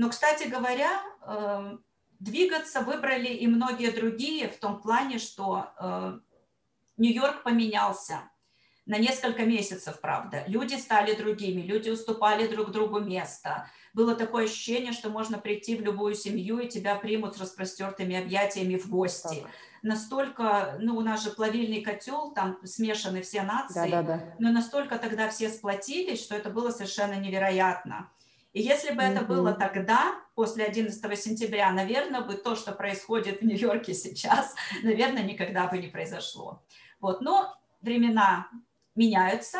но, 0.00 0.08
кстати 0.08 0.48
говоря, 0.48 1.02
эм, 1.26 1.84
двигаться 2.20 2.80
выбрали 2.80 3.28
и 3.28 3.46
многие 3.46 3.90
другие 3.90 4.48
в 4.48 4.56
том 4.56 4.80
плане, 4.80 5.18
что 5.18 5.74
э, 5.78 6.18
Нью-Йорк 6.96 7.42
поменялся 7.42 8.30
на 8.86 8.96
несколько 8.96 9.44
месяцев, 9.44 10.00
правда. 10.00 10.44
Люди 10.46 10.76
стали 10.76 11.14
другими, 11.14 11.60
люди 11.60 11.90
уступали 11.90 12.46
друг 12.46 12.70
другу 12.70 13.00
место. 13.00 13.70
Было 13.92 14.14
такое 14.14 14.44
ощущение, 14.44 14.92
что 14.92 15.10
можно 15.10 15.38
прийти 15.38 15.76
в 15.76 15.82
любую 15.82 16.14
семью, 16.14 16.58
и 16.58 16.68
тебя 16.68 16.94
примут 16.94 17.36
с 17.36 17.40
распростертыми 17.40 18.16
объятиями 18.16 18.76
в 18.76 18.88
гости. 18.88 19.40
Так. 19.42 19.50
Настолько, 19.82 20.76
ну, 20.80 20.96
у 20.96 21.00
нас 21.00 21.24
же 21.24 21.30
плавильный 21.30 21.80
котел, 21.80 22.32
там 22.32 22.58
смешаны 22.64 23.22
все 23.22 23.42
нации, 23.42 23.90
да, 23.90 24.02
да, 24.02 24.16
да. 24.18 24.34
но 24.38 24.52
настолько 24.52 24.98
тогда 24.98 25.28
все 25.30 25.48
сплотились, 25.48 26.22
что 26.22 26.34
это 26.34 26.50
было 26.50 26.70
совершенно 26.70 27.14
невероятно. 27.14 28.10
И 28.52 28.62
если 28.62 28.92
бы 28.92 29.02
mm-hmm. 29.02 29.12
это 29.12 29.24
было 29.24 29.52
тогда, 29.52 30.14
после 30.34 30.64
11 30.64 31.18
сентября, 31.18 31.72
наверное, 31.72 32.20
бы 32.20 32.34
то, 32.34 32.56
что 32.56 32.72
происходит 32.72 33.40
в 33.40 33.44
Нью-Йорке 33.44 33.94
сейчас, 33.94 34.54
наверное, 34.82 35.22
никогда 35.22 35.66
бы 35.66 35.78
не 35.78 35.88
произошло. 35.88 36.62
Вот, 37.00 37.20
но 37.20 37.56
времена 37.80 38.48
меняются. 38.94 39.58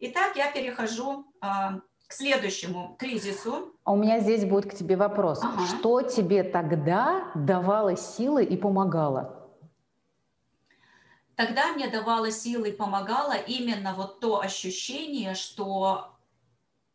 Итак, 0.00 0.36
я 0.36 0.52
перехожу 0.52 1.26
э, 1.42 1.46
к 2.08 2.14
следующему 2.14 2.96
кризису. 2.98 3.74
А 3.84 3.92
у 3.92 3.96
меня 3.96 4.18
здесь 4.18 4.44
будет 4.44 4.70
к 4.70 4.74
тебе 4.74 4.96
вопрос. 4.96 5.40
Ага. 5.42 5.66
Что 5.66 6.02
тебе 6.02 6.42
тогда 6.42 7.30
давало 7.34 7.96
силы 7.96 8.44
и 8.44 8.56
помогало? 8.56 9.46
Тогда 11.36 11.72
мне 11.74 11.88
давало 11.88 12.32
силы 12.32 12.70
и 12.70 12.72
помогало 12.72 13.34
именно 13.34 13.94
вот 13.94 14.20
то 14.20 14.40
ощущение, 14.40 15.34
что 15.34 16.16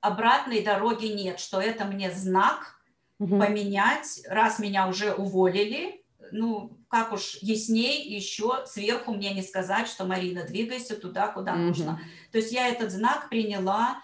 обратной 0.02 0.64
дороги 0.64 1.06
нет, 1.06 1.40
что 1.40 1.62
это 1.62 1.86
мне 1.86 2.12
знак 2.12 2.82
угу. 3.20 3.40
поменять, 3.40 4.22
раз 4.28 4.60
меня 4.60 4.88
уже 4.88 5.14
уволили, 5.14 6.04
ну, 6.32 6.78
как 6.90 7.14
уж 7.14 7.38
ясней 7.42 8.04
еще 8.10 8.66
сверху 8.66 9.14
мне 9.14 9.34
не 9.34 9.44
сказать, 9.44 9.88
что 9.88 10.06
Марина, 10.06 10.44
двигайся 10.44 11.00
туда, 11.00 11.28
куда 11.28 11.54
угу. 11.54 11.62
нужно. 11.62 12.02
То 12.32 12.40
есть 12.40 12.52
я 12.52 12.68
этот 12.68 12.92
знак 12.92 13.30
приняла 13.30 14.02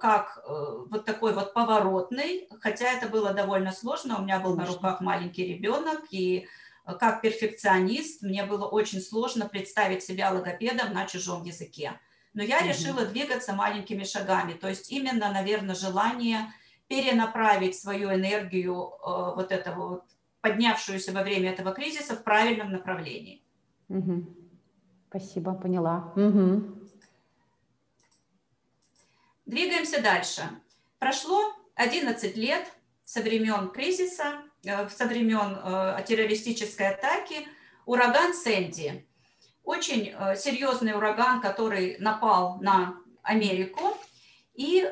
как 0.00 0.38
э, 0.46 0.84
вот 0.90 1.04
такой 1.04 1.34
вот 1.34 1.52
поворотный, 1.52 2.48
хотя 2.60 2.92
это 2.92 3.08
было 3.08 3.34
довольно 3.34 3.72
сложно, 3.72 4.18
у 4.18 4.22
меня 4.22 4.38
был 4.38 4.54
Конечно. 4.54 4.72
на 4.72 4.76
руках 4.76 5.00
маленький 5.00 5.44
ребенок, 5.44 6.04
и 6.10 6.46
э, 6.84 6.94
как 6.94 7.20
перфекционист 7.20 8.22
мне 8.22 8.44
было 8.44 8.66
очень 8.66 9.00
сложно 9.00 9.48
представить 9.48 10.04
себя 10.04 10.30
логопедом 10.30 10.94
на 10.94 11.06
чужом 11.06 11.42
языке. 11.42 11.98
Но 12.32 12.44
я 12.44 12.58
угу. 12.58 12.68
решила 12.68 13.04
двигаться 13.06 13.54
маленькими 13.54 14.04
шагами. 14.04 14.52
То 14.52 14.68
есть 14.68 14.92
именно, 14.92 15.32
наверное, 15.32 15.74
желание 15.74 16.52
перенаправить 16.86 17.76
свою 17.76 18.14
энергию, 18.14 18.74
э, 18.74 19.34
вот 19.34 19.50
этого 19.50 19.88
вот, 19.88 20.04
поднявшуюся 20.42 21.10
во 21.10 21.24
время 21.24 21.50
этого 21.50 21.72
кризиса 21.72 22.14
в 22.14 22.22
правильном 22.22 22.70
направлении. 22.70 23.42
Угу. 23.88 24.26
Спасибо, 25.08 25.54
поняла. 25.54 26.12
Угу. 26.14 26.75
Двигаемся 29.46 30.02
дальше. 30.02 30.42
Прошло 30.98 31.40
11 31.76 32.36
лет 32.36 32.66
со 33.04 33.20
времен 33.22 33.70
кризиса, 33.70 34.42
э, 34.64 34.88
со 34.88 35.04
времен 35.06 35.56
э, 35.62 36.02
террористической 36.04 36.88
атаки. 36.88 37.46
Ураган 37.84 38.34
Сэнди 38.34 39.06
очень 39.62 40.12
э, 40.12 40.34
серьезный 40.34 40.94
ураган, 40.94 41.40
который 41.40 41.96
напал 42.00 42.58
на 42.60 42.96
Америку. 43.22 43.96
И 44.54 44.90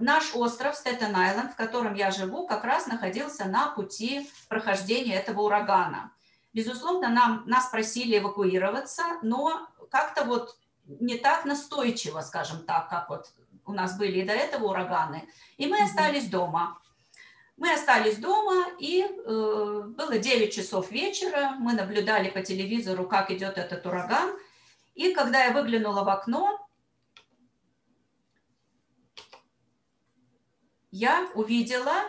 наш 0.00 0.34
остров 0.34 0.74
Стетен-Айленд, 0.74 1.52
в 1.52 1.56
котором 1.56 1.92
я 1.92 2.10
живу, 2.10 2.46
как 2.46 2.64
раз 2.64 2.86
находился 2.86 3.44
на 3.44 3.68
пути 3.68 4.26
прохождения 4.48 5.16
этого 5.16 5.42
урагана. 5.42 6.14
Безусловно, 6.54 7.10
нам, 7.10 7.42
нас 7.44 7.66
просили 7.66 8.16
эвакуироваться, 8.16 9.02
но 9.20 9.68
как-то 9.90 10.24
вот 10.24 10.56
не 10.86 11.18
так 11.18 11.44
настойчиво, 11.44 12.22
скажем 12.22 12.64
так, 12.64 12.88
как 12.88 13.10
вот 13.10 13.34
у 13.66 13.72
нас 13.72 13.96
были 13.98 14.20
и 14.20 14.24
до 14.24 14.32
этого 14.32 14.70
ураганы. 14.70 15.28
И 15.56 15.66
мы 15.66 15.82
остались 15.82 16.28
дома. 16.28 16.78
Мы 17.56 17.72
остались 17.72 18.16
дома, 18.16 18.66
и 18.78 19.02
э, 19.02 19.82
было 19.86 20.18
9 20.18 20.52
часов 20.52 20.90
вечера, 20.90 21.54
мы 21.58 21.74
наблюдали 21.74 22.30
по 22.30 22.42
телевизору, 22.42 23.06
как 23.06 23.30
идет 23.30 23.58
этот 23.58 23.86
ураган, 23.86 24.36
и 24.94 25.12
когда 25.14 25.44
я 25.44 25.52
выглянула 25.52 26.02
в 26.02 26.08
окно, 26.08 26.66
я 30.90 31.30
увидела, 31.34 32.04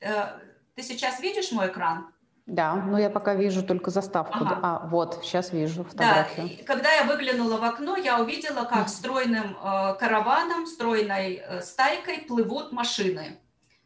э, 0.00 0.38
ты 0.74 0.82
сейчас 0.82 1.20
видишь 1.20 1.52
мой 1.52 1.68
экран? 1.68 2.12
Да, 2.46 2.74
но 2.74 2.98
я 2.98 3.08
пока 3.08 3.34
вижу 3.34 3.62
только 3.62 3.90
заставку. 3.90 4.38
Ага. 4.40 4.58
А, 4.62 4.86
вот, 4.88 5.20
сейчас 5.22 5.52
вижу 5.52 5.84
фотографию. 5.84 6.48
Да, 6.58 6.64
когда 6.64 6.92
я 6.92 7.04
выглянула 7.04 7.56
в 7.56 7.64
окно, 7.64 7.96
я 7.96 8.20
увидела, 8.20 8.64
как 8.64 8.88
стройным 8.88 9.56
э, 9.56 9.94
караваном, 9.94 10.66
стройной 10.66 11.36
э, 11.36 11.60
стайкой 11.62 12.22
плывут 12.22 12.72
машины. 12.72 13.38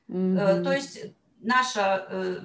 Mm-hmm. 0.09 0.39
Э, 0.39 0.65
то 0.65 0.73
есть 0.73 1.01
наша 1.41 2.07
э, 2.09 2.39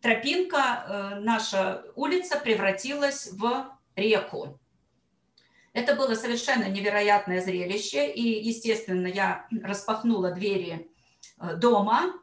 тропинка, 0.00 0.84
э, 0.88 1.20
наша 1.20 1.84
улица 1.96 2.38
превратилась 2.38 3.30
в 3.32 3.66
реку. 3.94 4.58
Это 5.74 5.94
было 5.94 6.14
совершенно 6.14 6.64
невероятное 6.68 7.42
зрелище, 7.42 8.10
и, 8.10 8.42
естественно, 8.42 9.06
я 9.06 9.46
распахнула 9.62 10.32
двери 10.32 10.90
э, 11.38 11.56
дома 11.56 12.14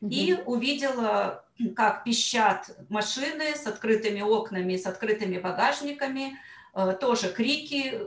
mm-hmm. 0.00 0.08
и 0.08 0.42
увидела 0.46 1.45
как 1.74 2.04
пищат 2.04 2.76
машины 2.88 3.54
с 3.56 3.66
открытыми 3.66 4.20
окнами, 4.20 4.76
с 4.76 4.86
открытыми 4.86 5.38
багажниками, 5.38 6.38
э, 6.74 6.96
тоже 7.00 7.32
крики 7.32 7.92
э, 7.94 8.00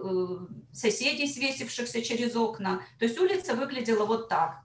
соседей, 0.71 1.27
свесившихся 1.27 2.01
через 2.01 2.35
окна. 2.35 2.81
То 2.99 3.05
есть 3.05 3.19
улица 3.19 3.55
выглядела 3.55 4.05
вот 4.05 4.29
так. 4.29 4.61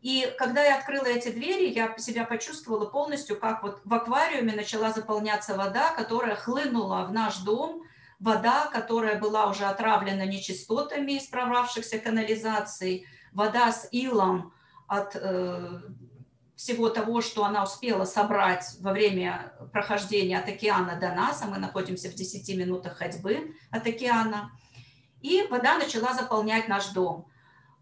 И 0.00 0.32
когда 0.38 0.64
я 0.64 0.78
открыла 0.78 1.04
эти 1.06 1.28
двери, 1.30 1.68
я 1.68 1.96
себя 1.98 2.24
почувствовала 2.24 2.86
полностью, 2.86 3.38
как 3.38 3.62
вот 3.62 3.80
в 3.84 3.92
аквариуме 3.92 4.54
начала 4.54 4.92
заполняться 4.92 5.54
вода, 5.56 5.92
которая 5.92 6.36
хлынула 6.36 7.04
в 7.04 7.12
наш 7.12 7.38
дом, 7.38 7.82
вода, 8.18 8.68
которая 8.72 9.18
была 9.18 9.50
уже 9.50 9.64
отравлена 9.64 10.24
нечистотами 10.24 11.12
из 11.12 11.26
прорвавшихся 11.26 11.98
канализаций, 11.98 13.06
вода 13.32 13.72
с 13.72 13.88
илом 13.92 14.54
от 14.86 15.16
э, 15.16 15.80
всего 16.60 16.90
того, 16.90 17.22
что 17.22 17.46
она 17.46 17.64
успела 17.64 18.04
собрать 18.04 18.76
во 18.80 18.92
время 18.92 19.54
прохождения 19.72 20.38
от 20.38 20.46
океана 20.46 21.00
до 21.00 21.14
нас, 21.14 21.40
а 21.40 21.46
мы 21.46 21.56
находимся 21.56 22.10
в 22.10 22.14
10 22.14 22.54
минутах 22.54 22.98
ходьбы 22.98 23.54
от 23.70 23.86
океана, 23.86 24.52
и 25.22 25.46
вода 25.48 25.78
начала 25.78 26.12
заполнять 26.12 26.68
наш 26.68 26.88
дом. 26.88 27.26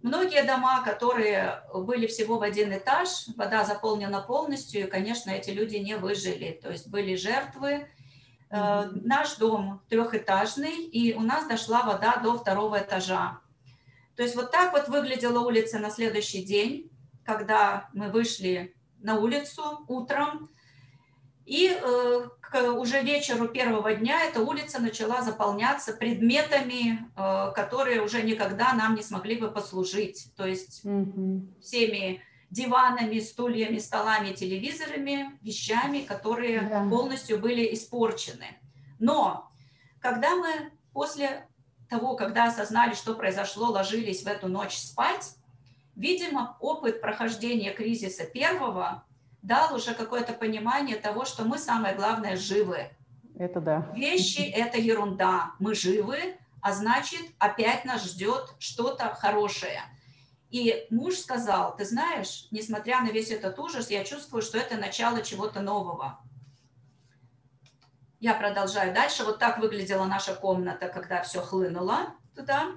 Многие 0.00 0.44
дома, 0.44 0.84
которые 0.84 1.64
были 1.74 2.06
всего 2.06 2.38
в 2.38 2.42
один 2.42 2.72
этаж, 2.72 3.08
вода 3.36 3.64
заполнена 3.64 4.20
полностью, 4.20 4.82
и, 4.82 4.88
конечно, 4.88 5.30
эти 5.30 5.50
люди 5.50 5.74
не 5.74 5.96
выжили, 5.96 6.60
то 6.62 6.70
есть 6.70 6.86
были 6.88 7.16
жертвы. 7.16 7.88
Mm-hmm. 8.50 9.00
Наш 9.02 9.34
дом 9.38 9.82
трехэтажный, 9.88 10.84
и 10.84 11.14
у 11.14 11.20
нас 11.22 11.48
дошла 11.48 11.82
вода 11.82 12.18
до 12.18 12.38
второго 12.38 12.78
этажа. 12.78 13.40
То 14.14 14.22
есть 14.22 14.36
вот 14.36 14.52
так 14.52 14.72
вот 14.72 14.86
выглядела 14.86 15.40
улица 15.40 15.80
на 15.80 15.90
следующий 15.90 16.44
день 16.44 16.92
когда 17.28 17.90
мы 17.92 18.08
вышли 18.08 18.74
на 19.00 19.20
улицу 19.20 19.84
утром, 19.86 20.48
и 21.44 21.68
э, 21.70 22.28
к 22.40 22.72
уже 22.72 23.02
вечеру 23.02 23.48
первого 23.48 23.94
дня 23.94 24.22
эта 24.24 24.40
улица 24.40 24.80
начала 24.80 25.20
заполняться 25.20 25.92
предметами, 25.92 27.06
э, 27.16 27.52
которые 27.54 28.00
уже 28.00 28.22
никогда 28.22 28.72
нам 28.72 28.94
не 28.94 29.02
смогли 29.02 29.36
бы 29.36 29.50
послужить. 29.50 30.32
То 30.36 30.46
есть 30.46 30.86
mm-hmm. 30.86 31.60
всеми 31.60 32.22
диванами, 32.50 33.20
стульями, 33.20 33.78
столами, 33.78 34.32
телевизорами, 34.32 35.38
вещами, 35.42 36.00
которые 36.00 36.60
yeah. 36.60 36.88
полностью 36.88 37.38
были 37.38 37.74
испорчены. 37.74 38.56
Но 38.98 39.50
когда 40.00 40.34
мы 40.34 40.72
после 40.94 41.46
того, 41.90 42.16
когда 42.16 42.46
осознали, 42.46 42.94
что 42.94 43.14
произошло, 43.14 43.66
ложились 43.66 44.22
в 44.22 44.26
эту 44.26 44.48
ночь 44.48 44.78
спать, 44.78 45.34
Видимо, 45.98 46.56
опыт 46.60 47.00
прохождения 47.00 47.72
кризиса 47.72 48.24
первого 48.24 49.04
дал 49.42 49.74
уже 49.74 49.94
какое-то 49.94 50.32
понимание 50.32 50.96
того, 50.96 51.24
что 51.24 51.44
мы 51.44 51.58
самое 51.58 51.96
главное 51.96 52.36
живы. 52.36 52.90
Это 53.36 53.60
да. 53.60 53.90
Вещи– 53.96 54.40
это 54.54 54.78
ерунда. 54.78 55.54
Мы 55.58 55.74
живы, 55.74 56.38
а 56.60 56.72
значит, 56.72 57.22
опять 57.40 57.84
нас 57.84 58.04
ждет 58.04 58.54
что-то 58.60 59.12
хорошее. 59.12 59.82
И 60.50 60.86
муж 60.90 61.16
сказал, 61.16 61.74
ты 61.76 61.84
знаешь, 61.84 62.46
несмотря 62.52 63.00
на 63.00 63.08
весь 63.08 63.32
этот 63.32 63.58
ужас, 63.58 63.90
я 63.90 64.04
чувствую, 64.04 64.40
что 64.42 64.56
это 64.56 64.76
начало 64.76 65.20
чего-то 65.20 65.60
нового. 65.60 66.20
Я 68.20 68.34
продолжаю 68.34 68.94
дальше. 68.94 69.24
Вот 69.24 69.40
так 69.40 69.58
выглядела 69.58 70.04
наша 70.04 70.36
комната, 70.36 70.88
когда 70.88 71.22
все 71.24 71.40
хлынуло 71.40 72.14
туда. 72.36 72.68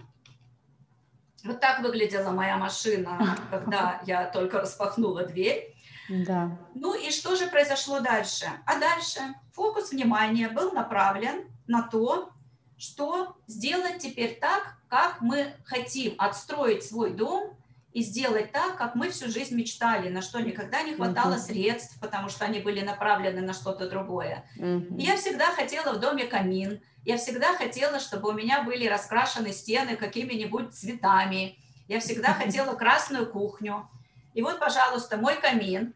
Вот 1.43 1.59
так 1.59 1.81
выглядела 1.81 2.31
моя 2.31 2.57
машина, 2.57 3.37
когда 3.49 4.01
я 4.05 4.25
только 4.25 4.59
распахнула 4.59 5.25
дверь. 5.25 5.75
Да. 6.09 6.57
Ну 6.75 6.93
и 6.93 7.11
что 7.11 7.35
же 7.35 7.47
произошло 7.47 7.99
дальше? 7.99 8.45
А 8.65 8.79
дальше 8.79 9.19
фокус 9.53 9.91
внимания 9.91 10.49
был 10.49 10.71
направлен 10.71 11.49
на 11.67 11.83
то, 11.83 12.29
что 12.77 13.37
сделать 13.47 13.99
теперь 13.99 14.37
так, 14.39 14.75
как 14.89 15.21
мы 15.21 15.53
хотим, 15.63 16.15
отстроить 16.17 16.83
свой 16.83 17.11
дом 17.11 17.55
и 17.93 18.01
сделать 18.01 18.51
так, 18.51 18.77
как 18.77 18.95
мы 18.95 19.09
всю 19.09 19.29
жизнь 19.29 19.55
мечтали, 19.55 20.09
на 20.09 20.21
что 20.21 20.39
никогда 20.39 20.81
не 20.81 20.95
хватало 20.95 21.33
uh-huh. 21.33 21.39
средств, 21.39 21.99
потому 21.99 22.29
что 22.29 22.45
они 22.45 22.59
были 22.59 22.81
направлены 22.81 23.41
на 23.41 23.53
что-то 23.53 23.89
другое. 23.89 24.45
И 24.55 25.03
я 25.03 25.17
всегда 25.17 25.47
хотела 25.47 25.93
в 25.93 25.99
доме 25.99 26.25
камин, 26.25 26.81
я 27.03 27.17
всегда 27.17 27.55
хотела, 27.55 27.99
чтобы 27.99 28.29
у 28.29 28.33
меня 28.33 28.61
были 28.61 28.87
раскрашены 28.87 29.51
стены 29.51 29.95
какими-нибудь 29.95 30.73
цветами. 30.73 31.57
Я 31.87 31.99
всегда 31.99 32.33
хотела 32.33 32.75
красную 32.75 33.29
кухню. 33.29 33.89
И 34.33 34.41
вот, 34.41 34.59
пожалуйста, 34.59 35.17
мой 35.17 35.35
камин, 35.35 35.93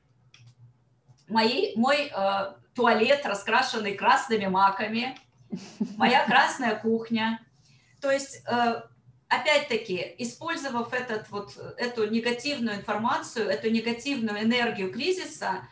мои, 1.27 1.75
мой 1.75 2.12
э, 2.13 2.53
туалет, 2.73 3.25
раскрашенный 3.25 3.95
красными 3.95 4.47
маками, 4.47 5.17
моя 5.95 6.25
красная 6.27 6.75
кухня. 6.75 7.39
То 8.01 8.12
есть, 8.12 8.43
э, 8.47 8.81
опять-таки, 9.27 10.15
использовав 10.17 10.93
этот, 10.93 11.29
вот, 11.29 11.57
эту 11.77 12.07
негативную 12.09 12.77
информацию, 12.77 13.47
эту 13.49 13.69
негативную 13.69 14.43
энергию 14.43 14.91
кризиса, 14.91 15.67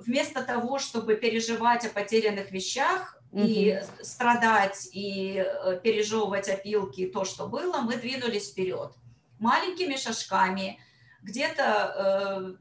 вместо 0.00 0.42
того, 0.42 0.78
чтобы 0.78 1.14
переживать 1.14 1.84
о 1.86 1.90
потерянных 1.90 2.50
вещах, 2.50 3.18
и 3.32 3.80
страдать, 4.02 4.88
и 4.92 5.42
э, 5.42 5.80
пережевывать 5.82 6.50
опилки, 6.50 7.06
то, 7.06 7.24
что 7.24 7.46
было, 7.46 7.78
мы 7.78 7.96
двинулись 7.96 8.50
вперед. 8.50 8.92
Маленькими 9.38 9.96
шажками, 9.96 10.78
где-то 11.22 12.56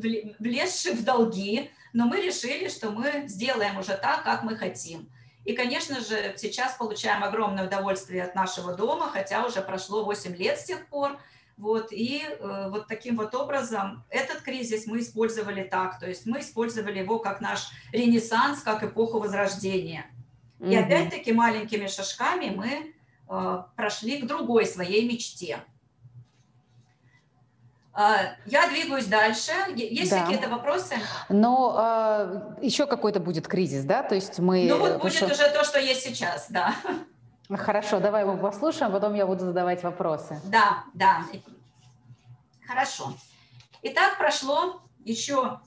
э, 0.00 0.32
влезши 0.40 0.92
в 0.92 1.04
долги, 1.04 1.70
но 1.92 2.06
мы 2.06 2.20
решили, 2.20 2.68
что 2.68 2.90
мы 2.90 3.28
сделаем 3.28 3.78
уже 3.78 3.96
так, 3.96 4.24
как 4.24 4.42
мы 4.42 4.56
хотим. 4.56 5.08
И, 5.44 5.54
конечно 5.54 6.00
же, 6.00 6.34
сейчас 6.36 6.74
получаем 6.74 7.24
огромное 7.24 7.66
удовольствие 7.66 8.22
от 8.22 8.34
нашего 8.34 8.74
дома, 8.74 9.10
хотя 9.10 9.44
уже 9.44 9.60
прошло 9.60 10.04
8 10.04 10.36
лет 10.36 10.58
с 10.58 10.64
тех 10.64 10.86
пор– 10.86 11.18
вот, 11.62 11.92
и 11.92 12.22
э, 12.26 12.68
вот 12.70 12.88
таким 12.88 13.16
вот 13.16 13.34
образом 13.34 14.04
этот 14.08 14.42
кризис 14.42 14.86
мы 14.86 15.00
использовали 15.00 15.62
так, 15.62 15.98
то 16.00 16.08
есть 16.08 16.26
мы 16.26 16.40
использовали 16.40 16.98
его 16.98 17.18
как 17.18 17.40
наш 17.40 17.68
ренессанс, 17.92 18.62
как 18.62 18.82
эпоху 18.82 19.20
возрождения. 19.20 20.06
Mm-hmm. 20.58 20.72
И 20.72 20.76
опять-таки 20.76 21.32
маленькими 21.32 21.86
шажками 21.86 22.50
мы 22.50 22.94
э, 23.28 23.62
прошли 23.76 24.22
к 24.22 24.26
другой 24.26 24.66
своей 24.66 25.06
мечте. 25.08 25.60
Э, 27.94 28.34
я 28.46 28.68
двигаюсь 28.68 29.06
дальше. 29.06 29.52
Есть 29.74 30.10
да. 30.10 30.22
какие-то 30.22 30.48
вопросы? 30.48 30.96
Но 31.28 32.56
э, 32.60 32.64
еще 32.64 32.86
какой-то 32.86 33.20
будет 33.20 33.48
кризис, 33.48 33.84
да? 33.84 34.02
То 34.02 34.14
есть 34.14 34.38
мы... 34.38 34.66
Ну 34.68 34.78
вот 34.78 35.02
будет 35.02 35.22
уже 35.22 35.50
то, 35.50 35.64
что 35.64 35.78
есть 35.78 36.02
сейчас, 36.02 36.46
да. 36.50 36.74
Хорошо, 37.50 38.00
давай 38.00 38.22
его 38.22 38.36
послушаем, 38.36 38.92
а 38.92 38.94
потом 38.94 39.14
я 39.14 39.26
буду 39.26 39.44
задавать 39.44 39.82
вопросы. 39.82 40.40
Да, 40.44 40.84
да. 40.94 41.24
Хорошо. 42.66 43.14
Итак, 43.82 44.16
прошло 44.16 44.80
еще 45.04 45.60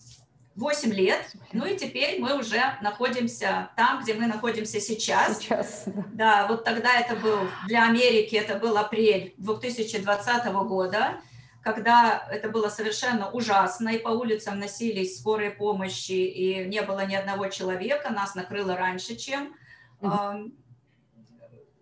8 0.55 0.93
лет, 0.93 1.33
ну 1.51 1.65
и 1.65 1.75
теперь 1.75 2.19
мы 2.19 2.39
уже 2.39 2.59
находимся 2.81 3.69
там, 3.75 4.01
где 4.01 4.13
мы 4.13 4.25
находимся 4.25 4.79
сейчас. 4.79 5.39
Сейчас, 5.39 5.83
да. 5.85 6.03
Да, 6.13 6.47
вот 6.47 6.63
тогда 6.63 6.97
это 6.97 7.15
был, 7.17 7.39
для 7.67 7.83
Америки 7.83 8.35
это 8.35 8.57
был 8.57 8.77
апрель 8.77 9.33
2020 9.37 10.45
года, 10.45 11.17
когда 11.65 12.25
это 12.31 12.49
было 12.49 12.69
совершенно 12.69 13.29
ужасно, 13.29 13.89
и 13.89 13.97
по 13.97 14.09
улицам 14.09 14.59
носились 14.59 15.19
скорые 15.19 15.51
помощи, 15.51 16.11
и 16.13 16.63
не 16.65 16.81
было 16.83 17.05
ни 17.05 17.15
одного 17.15 17.47
человека, 17.47 18.11
нас 18.11 18.35
накрыло 18.35 18.77
раньше, 18.77 19.15
чем 19.17 19.53
mm-hmm 19.99 20.51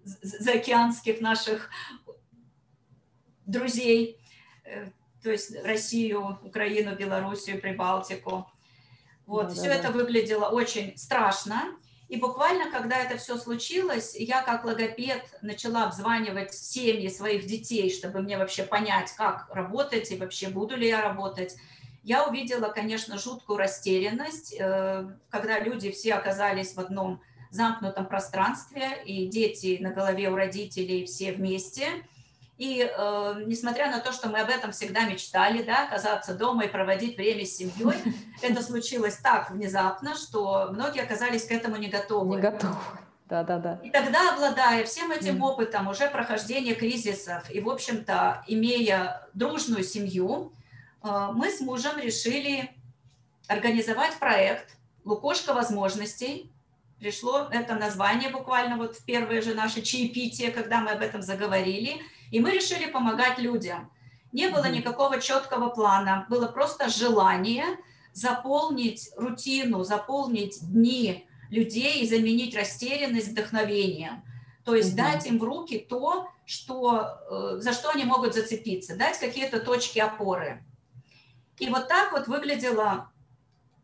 заокеанских 0.06 1.22
наших 1.22 1.70
друзей. 3.46 4.20
Э, 4.66 4.90
то 5.22 5.32
есть 5.32 5.56
Россию, 5.64 6.40
Украину, 6.44 6.96
Белоруссию, 6.96 7.62
Прибалтику. 7.62 8.46
Вот, 9.26 9.48
да, 9.48 9.54
все 9.54 9.70
да, 9.70 9.76
это 9.76 9.88
да. 9.88 9.94
выглядело 9.94 10.50
очень 10.50 10.98
страшно. 10.98 11.78
И 12.14 12.18
буквально, 12.18 12.70
когда 12.70 13.00
это 13.00 13.18
все 13.18 13.38
случилось, 13.38 14.16
я 14.16 14.44
как 14.44 14.66
логопед 14.66 15.24
начала 15.42 15.86
обзванивать 15.86 16.54
семьи 16.54 17.08
своих 17.08 17.48
детей, 17.48 17.92
чтобы 17.92 18.22
мне 18.22 18.38
вообще 18.38 18.62
понять, 18.62 19.12
как 19.18 19.50
работать 19.50 20.12
и 20.12 20.18
вообще 20.18 20.50
буду 20.50 20.76
ли 20.76 20.88
я 20.88 21.02
работать. 21.02 21.56
Я 22.04 22.28
увидела, 22.28 22.70
конечно, 22.70 23.18
жуткую 23.18 23.58
растерянность, 23.58 24.56
э, 24.60 25.10
когда 25.32 25.58
люди 25.58 25.90
все 25.90 26.14
оказались 26.14 26.76
в 26.76 26.80
одном 26.80 27.20
замкнутом 27.50 28.06
пространстве, 28.06 29.02
и 29.04 29.26
дети 29.26 29.80
на 29.82 29.90
голове 29.90 30.30
у 30.30 30.36
родителей 30.36 31.08
все 31.08 31.32
вместе– 31.32 31.88
и 32.64 32.80
э, 32.80 33.44
несмотря 33.46 33.92
на 33.92 34.00
то, 34.00 34.14
что 34.14 34.30
мы 34.30 34.40
об 34.40 34.50
этом 34.50 34.72
всегда 34.72 35.04
мечтали, 35.04 35.62
да, 35.64 35.84
оказаться 35.84 36.34
дома 36.34 36.64
и 36.64 36.70
проводить 36.70 37.18
время 37.18 37.46
с 37.46 37.58
семьей, 37.58 37.98
это 38.42 38.64
случилось 38.64 39.18
так 39.18 39.52
внезапно, 39.52 40.16
что 40.16 40.70
многие 40.72 41.02
оказались 41.02 41.46
к 41.46 41.52
этому 41.52 41.76
не 41.76 41.90
готовы. 41.90 42.38
Не 42.38 42.42
готовы. 42.42 42.78
Да, 43.28 43.44
да, 43.44 43.60
да. 43.60 43.80
И 43.84 43.90
тогда, 43.90 44.34
обладая 44.34 44.86
всем 44.86 45.12
этим 45.12 45.44
опытом 45.44 45.90
уже 45.90 46.08
прохождения 46.08 46.74
кризисов 46.74 47.50
и, 47.52 47.60
в 47.60 47.70
общем-то, 47.70 48.46
имея 48.48 49.28
дружную 49.34 49.84
семью, 49.84 50.54
э, 51.04 51.28
мы 51.34 51.50
с 51.50 51.60
мужем 51.60 52.00
решили 52.00 52.72
организовать 53.50 54.16
проект 54.20 54.78
«Лукошка 55.04 55.54
возможностей». 55.54 56.50
Пришло 57.04 57.50
это 57.52 57.76
название 57.76 58.30
буквально 58.30 58.78
вот 58.78 58.96
в 58.96 59.04
первые 59.04 59.42
же 59.42 59.54
наши 59.54 59.82
чаепития, 59.82 60.52
когда 60.52 60.80
мы 60.80 60.92
об 60.92 61.02
этом 61.02 61.22
заговорили– 61.22 62.02
и 62.34 62.40
мы 62.40 62.50
решили 62.50 62.90
помогать 62.90 63.38
людям. 63.38 63.92
Не 64.32 64.50
было 64.50 64.68
никакого 64.68 65.22
четкого 65.22 65.70
плана, 65.70 66.26
было 66.30 66.48
просто 66.48 66.90
желание 66.90 67.78
заполнить 68.12 69.12
рутину, 69.16 69.84
заполнить 69.84 70.58
дни 70.64 71.28
людей 71.52 72.02
и 72.02 72.08
заменить 72.08 72.56
растерянность 72.56 73.28
вдохновением. 73.28 74.24
То 74.66 74.74
есть 74.74 74.94
mm 74.94 74.96
дать 74.96 75.28
им 75.28 75.38
в 75.38 75.44
руки 75.44 75.78
то, 75.78 76.28
что, 76.48 77.20
э, 77.30 77.58
за 77.60 77.72
что 77.72 77.92
они 77.92 78.04
могут 78.04 78.34
зацепиться, 78.34 78.98
дать 78.98 79.20
какие-то 79.20 79.60
точки 79.60 80.00
опоры. 80.00 80.66
И 81.60 81.70
вот 81.70 81.88
так 81.88 82.14
вот 82.14 82.28
выглядела 82.28 83.12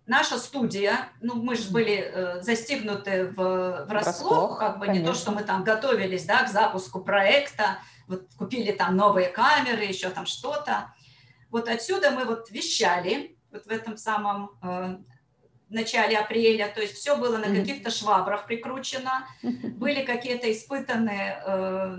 наша 0.10 0.38
студия. 0.38 1.10
Ну, 1.22 1.36
мы 1.36 1.56
же 1.56 1.69
были 1.69 1.98
э, 1.98 2.41
застигнуты 2.41 3.28
в, 3.28 3.86
врасплох, 3.88 4.60
как 4.60 4.80
бы 4.80 4.88
конечно. 4.88 5.02
не 5.02 5.08
то, 5.08 5.13
что 5.13 5.32
мы 5.32 5.43
там 5.43 5.63
готовились 5.63 6.26
да, 6.26 6.43
к 6.43 6.50
запуску 6.50 7.00
проекта, 7.00 7.80
вот 8.08 8.24
купили 8.38 8.72
там 8.72 8.98
новые 8.98 9.30
камеры, 9.30 9.84
еще 9.84 10.10
там 10.10 10.26
что-то. 10.26 10.93
Вот 11.52 11.69
отсюда 11.69 12.12
мы 12.12 12.26
вот 12.26 12.50
вещали, 12.50 13.38
вот 13.52 13.65
в 13.65 13.69
этом 13.69 13.98
самом 13.98 14.52
э, 14.62 14.98
начале 15.69 16.17
апреля, 16.17 16.67
то 16.67 16.82
есть 16.82 16.95
все 16.95 17.15
было 17.15 17.38
на 17.38 17.56
каких-то 17.56 17.91
швабрах 17.91 18.48
прикручено, 18.48 19.28
были 19.43 20.04
какие-то 20.04 20.52
испытанные 20.52 21.41
э, 21.45 21.98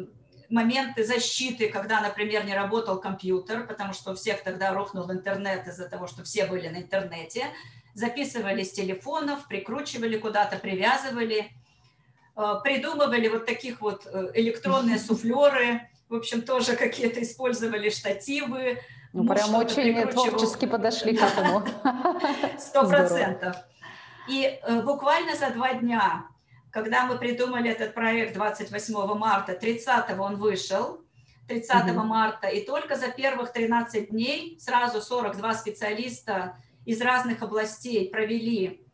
моменты 0.51 1.05
защиты, 1.05 1.68
когда, 1.68 2.01
например, 2.01 2.44
не 2.44 2.55
работал 2.55 3.01
компьютер, 3.01 3.66
потому 3.68 3.92
что 3.92 4.12
у 4.12 4.14
всех 4.16 4.42
тогда 4.42 4.73
рухнул 4.73 5.11
интернет 5.12 5.66
из-за 5.68 5.88
того, 5.88 6.09
что 6.09 6.25
все 6.25 6.46
были 6.46 6.68
на 6.68 6.79
интернете, 6.79 7.46
записывали 7.94 8.62
с 8.62 8.72
телефонов, 8.72 9.46
прикручивали 9.48 10.16
куда-то, 10.18 10.57
привязывали, 10.59 11.53
э, 12.37 12.55
придумывали 12.62 13.29
вот 13.29 13.46
таких 13.46 13.81
вот 13.81 14.07
э, 14.07 14.31
электронные 14.35 14.98
суфлеры, 15.07 15.88
в 16.09 16.14
общем, 16.14 16.42
тоже 16.42 16.76
какие-то 16.76 17.22
использовали 17.22 17.88
штативы. 17.90 18.79
Ну, 19.12 19.26
прям 19.26 19.55
очень 19.55 20.09
творчески 20.09 20.66
подошли 20.66 21.16
к 21.16 21.22
этому. 21.22 21.64
Сто 22.59 22.88
процентов. 22.88 23.57
И 24.29 24.44
э, 24.44 24.83
буквально 24.83 25.37
за 25.37 25.50
два 25.50 25.74
дня, 25.74 26.26
когда 26.70 27.07
мы 27.07 27.18
придумали 27.18 27.70
этот 27.70 27.94
проект 27.94 28.35
28 28.35 28.94
марта, 29.14 29.55
30 29.55 30.18
он 30.18 30.37
вышел, 30.37 31.00
30 31.48 31.90
угу. 31.90 32.05
марта, 32.05 32.46
и 32.48 32.64
только 32.64 32.94
за 32.96 33.09
первых 33.09 33.53
13 33.53 34.11
дней 34.11 34.57
сразу 34.61 35.03
42 35.03 35.55
специалиста 35.55 36.57
из 36.84 37.00
разных 37.00 37.42
областей 37.42 38.08
провели 38.10 38.86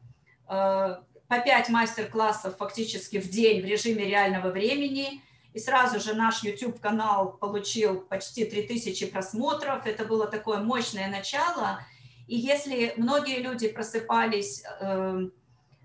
э, 0.48 0.96
по 1.28 1.38
5 1.38 1.68
мастер-классов 1.70 2.56
фактически 2.56 3.18
в 3.20 3.28
день 3.28 3.62
в 3.62 3.64
режиме 3.64 4.04
реального 4.04 4.50
времени– 4.50 5.22
и 5.56 5.58
сразу 5.58 5.98
же 6.00 6.12
наш 6.12 6.44
YouTube-канал 6.44 7.32
получил 7.32 8.02
почти 8.02 8.44
3000 8.44 9.06
просмотров. 9.06 9.86
Это 9.86 10.04
было 10.04 10.26
такое 10.26 10.58
мощное 10.58 11.08
начало. 11.08 11.80
И 12.26 12.36
если 12.36 12.92
многие 12.98 13.38
люди 13.38 13.66
просыпались 13.68 14.62
э, 14.80 15.30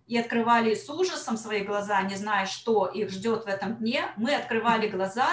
и 0.07 0.17
открывали 0.17 0.75
с 0.75 0.89
ужасом 0.89 1.37
свои 1.37 1.61
глаза, 1.61 2.01
не 2.01 2.15
зная, 2.15 2.47
что 2.47 2.85
их 2.85 3.11
ждет 3.11 3.45
в 3.45 3.47
этом 3.47 3.77
дне, 3.77 4.03
мы 4.17 4.35
открывали 4.35 4.89
глаза 4.89 5.29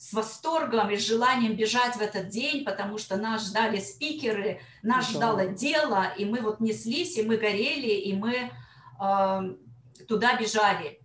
с 0.00 0.14
восторгом 0.14 0.90
и 0.90 0.96
с 0.96 1.06
желанием 1.06 1.56
бежать 1.56 1.94
в 1.94 2.00
этот 2.00 2.28
день, 2.28 2.64
потому 2.64 2.96
что 2.96 3.18
нас 3.18 3.48
ждали 3.48 3.78
спикеры, 3.78 4.62
нас 4.82 5.06
да. 5.08 5.12
ждало 5.12 5.46
дело, 5.48 6.06
и 6.16 6.24
мы 6.24 6.40
вот 6.40 6.58
неслись, 6.58 7.18
и 7.18 7.22
мы 7.22 7.36
горели, 7.36 7.90
и 7.90 8.14
мы 8.14 8.50
э, 8.98 9.54
туда 10.08 10.36
бежали. 10.36 10.98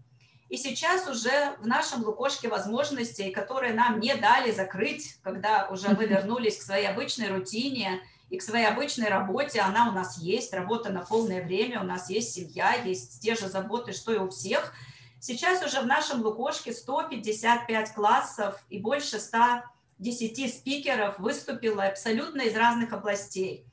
И 0.48 0.56
сейчас 0.56 1.10
уже 1.10 1.58
в 1.60 1.68
нашем 1.68 2.06
лукошке 2.06 2.48
возможностей, 2.48 3.32
которые 3.32 3.74
нам 3.74 4.00
не 4.00 4.16
дали 4.16 4.54
закрыть, 4.54 5.20
когда 5.24 5.68
уже 5.70 5.90
мы 5.90 6.06
вернулись 6.06 6.58
к 6.58 6.62
своей 6.62 6.88
обычной 6.88 7.28
рутине 7.28 8.00
и 8.30 8.38
к 8.38 8.42
своей 8.42 8.66
обычной 8.66 9.10
работе, 9.10 9.60
она 9.60 9.90
у 9.90 9.92
нас 9.92 10.20
есть, 10.20 10.54
работа 10.54 10.90
на 10.90 11.02
полное 11.02 11.44
время, 11.44 11.82
у 11.82 11.84
нас 11.84 12.10
есть 12.10 12.34
семья, 12.34 12.76
есть 12.76 13.22
те 13.22 13.36
же 13.36 13.50
заботы, 13.50 13.92
что 13.92 14.14
и 14.14 14.20
у 14.20 14.30
всех. 14.30 14.74
Сейчас 15.20 15.66
уже 15.66 15.82
в 15.82 15.86
нашем 15.86 16.22
лукошке 16.22 16.72
155 16.72 17.94
классов 17.94 18.64
и 18.70 18.80
больше 18.80 19.20
110 19.20 20.54
спикеров 20.54 21.18
выступило 21.20 21.84
абсолютно 21.84 22.42
из 22.42 22.56
разных 22.56 22.94
областей. 22.94 23.66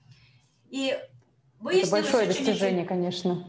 И 0.71 0.99
выяснилось... 1.61 1.89
Это 1.89 1.91
большое 1.91 2.27
достижение, 2.27 2.85
конечно. 2.85 3.47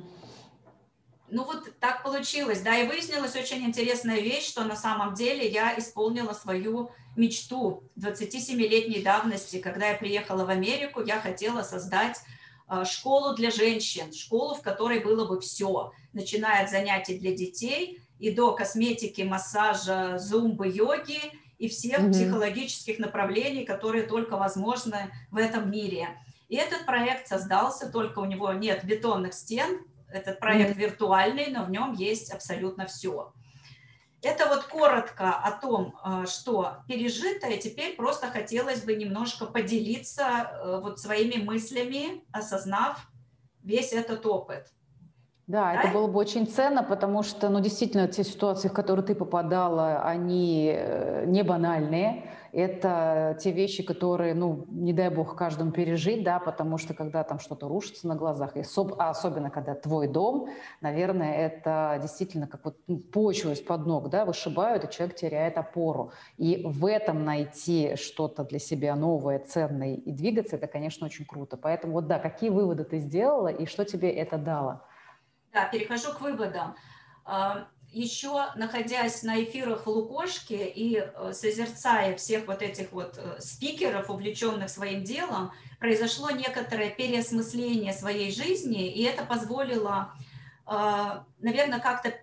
Ну 1.34 1.46
вот 1.46 1.80
так 1.80 2.04
получилось, 2.04 2.62
да, 2.62 2.78
и 2.78 2.88
выяснилась 2.88 3.36
очень 3.36 3.66
интересная 3.66 4.20
вещь, 4.20 4.48
что 4.48 4.64
на 4.66 4.76
самом 4.76 5.16
деле 5.16 5.48
я 5.50 5.76
исполнила 5.80 6.34
свою 6.34 6.92
мечту 7.16 7.84
27-летней 7.98 9.02
давности, 9.02 9.60
когда 9.60 9.90
я 9.90 9.98
приехала 9.98 10.46
в 10.46 10.50
Америку, 10.52 11.02
я 11.02 11.20
хотела 11.20 11.64
создать 11.64 12.20
э, 12.70 12.86
школу 12.86 13.36
для 13.36 13.50
женщин, 13.50 14.14
школу, 14.14 14.54
в 14.54 14.62
которой 14.62 15.00
было 15.00 15.26
бы 15.26 15.40
все, 15.42 15.92
начиная 16.14 16.64
от 16.64 16.70
занятий 16.70 17.18
для 17.18 17.34
детей 17.34 18.02
и 18.20 18.32
до 18.32 18.54
косметики, 18.54 19.22
массажа, 19.22 20.18
зумбы, 20.18 20.68
йоги 20.68 21.20
и 21.58 21.68
всех 21.68 22.00
mm-hmm. 22.00 22.12
психологических 22.12 23.00
направлений, 23.00 23.66
которые 23.66 24.04
только 24.04 24.38
возможны 24.38 25.12
в 25.32 25.38
этом 25.38 25.70
мире. 25.70 26.10
И 26.50 26.56
этот 26.56 26.86
проект 26.86 27.28
создался, 27.28 27.92
только 27.92 28.20
у 28.20 28.26
него 28.26 28.52
нет 28.54 28.84
бетонных 28.84 29.34
стен, 29.34 29.80
этот 30.10 30.40
проект 30.40 30.78
виртуальный, 30.78 31.48
но 31.48 31.66
в 31.66 31.72
нем 31.72 31.94
есть 31.94 32.32
абсолютно 32.32 32.86
все. 32.86 33.34
Это 34.22 34.48
вот 34.48 34.64
коротко 34.64 35.36
о 35.36 35.52
том, 35.52 36.00
э, 36.06 36.26
что 36.28 36.78
пережито, 36.88 37.48
и 37.48 37.60
теперь 37.60 37.96
просто 37.98 38.28
хотелось 38.28 38.82
бы 38.82 38.96
немножко 38.96 39.46
поделиться 39.46 40.24
э, 40.24 40.80
вот 40.82 41.00
своими 41.00 41.44
мыслями, 41.44 42.24
осознав 42.32 43.06
весь 43.64 43.92
этот 43.92 44.26
опыт. 44.26 44.72
Да, 45.46 45.74
это 45.74 45.90
было 45.90 46.08
бы 46.08 46.20
очень 46.20 46.48
ценно, 46.48 46.84
потому 46.84 47.22
что, 47.22 47.50
ну, 47.50 47.60
действительно, 47.60 48.08
те 48.08 48.24
ситуации, 48.24 48.70
в 48.70 48.74
которые 48.74 49.06
ты 49.06 49.14
попадала, 49.14 50.02
они 50.02 50.72
э, 50.74 51.26
не 51.28 51.44
банальные. 51.44 52.30
Это 52.54 53.38
те 53.42 53.52
вещи, 53.52 53.84
которые, 53.84 54.36
ну, 54.36 54.66
не 54.70 54.94
дай 54.94 55.10
бог 55.10 55.36
каждому 55.36 55.72
пережить, 55.72 56.24
да, 56.24 56.40
потому 56.40 56.78
что 56.78 56.94
когда 56.94 57.26
там 57.26 57.40
что-то 57.40 57.68
рушится 57.68 58.08
на 58.08 58.16
глазах, 58.16 58.56
и 58.56 58.62
а 58.98 59.10
особенно 59.10 59.50
когда 59.50 59.76
твой 59.76 60.08
дом, 60.08 60.48
наверное, 60.80 61.34
это 61.34 62.00
действительно 62.02 62.48
как 62.48 62.64
вот 62.64 62.78
ну, 62.88 63.00
почву 63.00 63.52
из-под 63.52 63.86
ног, 63.86 64.10
да, 64.10 64.24
вышибают, 64.24 64.86
и 64.86 64.90
человек 64.90 65.18
теряет 65.18 65.58
опору. 65.58 66.12
И 66.38 66.62
в 66.64 66.86
этом 66.86 67.26
найти 67.26 67.98
что-то 67.98 68.46
для 68.46 68.60
себя 68.60 68.96
новое, 68.96 69.40
ценное 69.40 69.96
и 69.96 70.12
двигаться, 70.14 70.56
это, 70.56 70.68
конечно, 70.68 71.06
очень 71.06 71.26
круто. 71.26 71.58
Поэтому 71.58 71.94
вот 71.94 72.08
да, 72.08 72.18
какие 72.18 72.50
выводы 72.50 72.86
ты 72.86 73.00
сделала 73.00 73.50
и 73.50 73.66
что 73.66 73.84
тебе 73.84 74.10
это 74.10 74.38
дало? 74.38 74.84
Да, 75.54 75.66
перехожу 75.66 76.14
к 76.14 76.22
выводам. 76.22 76.76
А, 77.26 77.68
Еще 77.92 78.52
находясь 78.56 79.22
на 79.22 79.44
эфирах 79.44 79.86
в 79.86 79.90
Лукошке 79.90 80.68
и 80.68 80.98
э, 80.98 81.32
созерцая 81.32 82.16
всех 82.16 82.48
вот 82.48 82.64
этих 82.64 82.92
вот 82.92 83.20
э, 83.20 83.40
спикеров, 83.40 84.10
увлеченных 84.10 84.70
своим 84.70 85.04
делом, 85.04 85.52
произошло 85.80 86.32
некоторое 86.32 86.90
переосмысление 86.90 87.94
своей 87.94 88.32
жизни, 88.32 88.92
и 88.92 89.04
это 89.04 89.24
позволило, 89.26 90.12
а, 90.66 91.28
наверное, 91.38 91.80
как-то 91.80 92.14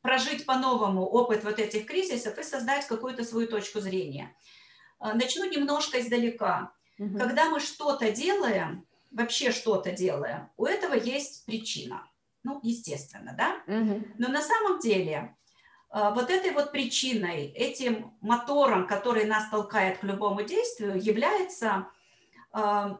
прожить 0.00 0.46
по-новому 0.46 1.06
опыт 1.06 1.44
вот 1.44 1.60
этих 1.60 1.86
кризисов 1.86 2.36
и 2.38 2.42
создать 2.42 2.86
какую-то 2.88 3.24
свою 3.24 3.46
точку 3.46 3.78
зрения. 3.78 4.34
А, 4.98 5.14
начну 5.14 5.44
немножко 5.44 6.00
издалека. 6.00 6.72
Угу. 6.98 7.18
Когда 7.18 7.48
мы 7.50 7.60
что-то 7.60 8.10
делаем, 8.10 8.84
вообще 9.12 9.52
что-то 9.52 9.92
делаем, 9.92 10.50
у 10.56 10.66
этого 10.66 10.94
есть 10.94 11.46
причина. 11.46 12.08
Ну, 12.44 12.60
естественно, 12.62 13.34
да? 13.36 13.62
Угу. 13.66 14.04
Но 14.18 14.28
на 14.28 14.42
самом 14.42 14.80
деле 14.80 15.36
э, 15.94 16.10
вот 16.14 16.30
этой 16.30 16.50
вот 16.50 16.72
причиной, 16.72 17.46
этим 17.46 18.14
мотором, 18.20 18.86
который 18.86 19.24
нас 19.24 19.48
толкает 19.48 19.98
к 19.98 20.04
любому 20.04 20.42
действию, 20.42 21.00
является 21.00 21.88
э, 22.52 22.96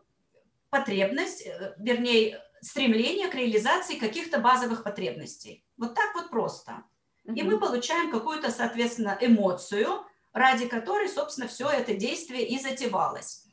потребность, 0.71 1.47
э, 1.47 1.75
вернее, 1.79 2.41
стремление 2.61 3.29
к 3.29 3.35
реализации 3.35 3.97
каких-то 3.97 4.39
базовых 4.39 4.85
потребностей. 4.85 5.65
Вот 5.77 5.95
так 5.95 6.15
вот 6.15 6.31
просто. 6.31 6.85
И 7.25 7.43
мы 7.43 7.59
получаем 7.59 8.11
какую-то, 8.11 8.51
соответственно, 8.51 9.17
эмоцию, 9.21 10.05
ради 10.33 10.67
которой, 10.67 11.09
собственно, 11.09 11.47
все 11.47 11.69
это 11.69 11.95
действие 11.95 12.47
и 12.47 12.59
затевалось. 12.59 13.45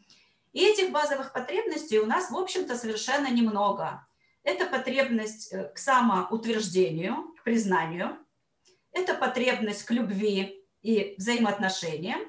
И 0.53 0.65
этих 0.65 0.91
базовых 0.91 1.33
потребностей 1.33 1.99
у 1.99 2.05
нас, 2.05 2.31
в 2.31 2.37
общем-то, 2.37 2.75
совершенно 2.75 3.29
немного. 3.29 4.07
Это 4.49 4.65
потребность 4.65 5.53
э, 5.53 5.65
к 5.75 5.77
самоутверждению, 5.77 7.35
к 7.37 7.43
признанию, 7.43 8.17
это 8.91 9.13
потребность 9.13 9.83
к 9.83 9.91
любви 9.91 10.65
и 10.81 11.13
взаимоотношениям, 11.19 12.19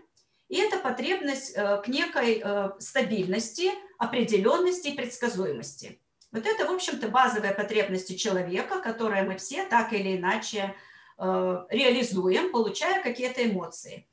и 0.50 0.58
это 0.58 0.78
потребность 0.78 1.54
э, 1.56 1.80
к 1.82 1.88
некой 1.88 2.42
э, 2.44 2.72
стабильности, 2.78 3.70
определенности 3.96 4.88
и 4.88 4.96
предсказуемости. 4.96 5.98
Вот 6.30 6.44
это, 6.44 6.66
в 6.66 6.70
общем-то, 6.70 7.08
базовые 7.08 7.54
потребности 7.54 8.14
человека, 8.14 8.82
которые 8.82 9.22
мы 9.22 9.38
все 9.38 9.64
так 9.64 9.92
или 9.94 10.16
иначе 10.16 10.74
реализуем, 11.18 12.50
получая 12.50 13.02
какие-то 13.02 13.44
эмоции. 13.44 14.08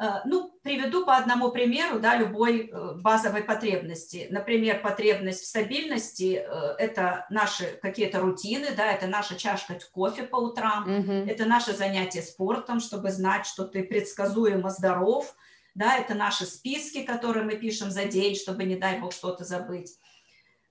Э, 0.00 0.20
ну, 0.24 0.52
приведу 0.62 1.04
по 1.04 1.16
одному 1.16 1.50
примеру, 1.50 1.98
да, 1.98 2.16
любой 2.16 2.68
э, 2.68 2.94
базовой 3.00 3.42
потребности. 3.42 4.28
Например, 4.30 4.80
потребность 4.80 5.42
в 5.42 5.46
стабильности 5.46 6.36
э,– 6.36 6.74
это 6.78 7.26
наши 7.30 7.64
какие-то 7.82 8.20
рутины, 8.20 8.68
да, 8.76 8.92
это 8.92 9.08
наша 9.08 9.36
чашка 9.36 9.76
кофе 9.92 10.22
по 10.22 10.36
утрам, 10.36 10.88
mm-hmm. 10.88 11.28
это 11.28 11.46
наше 11.46 11.72
занятие 11.72 12.22
спортом, 12.22 12.78
чтобы 12.78 13.10
знать, 13.10 13.44
что 13.46 13.64
ты 13.64 13.82
предсказуемо 13.82 14.70
здоров, 14.70 15.34
да, 15.74 15.96
это 15.96 16.14
наши 16.14 16.46
списки, 16.46 17.02
которые 17.02 17.44
мы 17.44 17.56
пишем 17.56 17.90
за 17.90 18.04
день, 18.04 18.36
чтобы, 18.36 18.64
не 18.64 18.76
дай 18.76 19.00
бог, 19.00 19.12
что-то 19.12 19.44
забыть. 19.44 19.98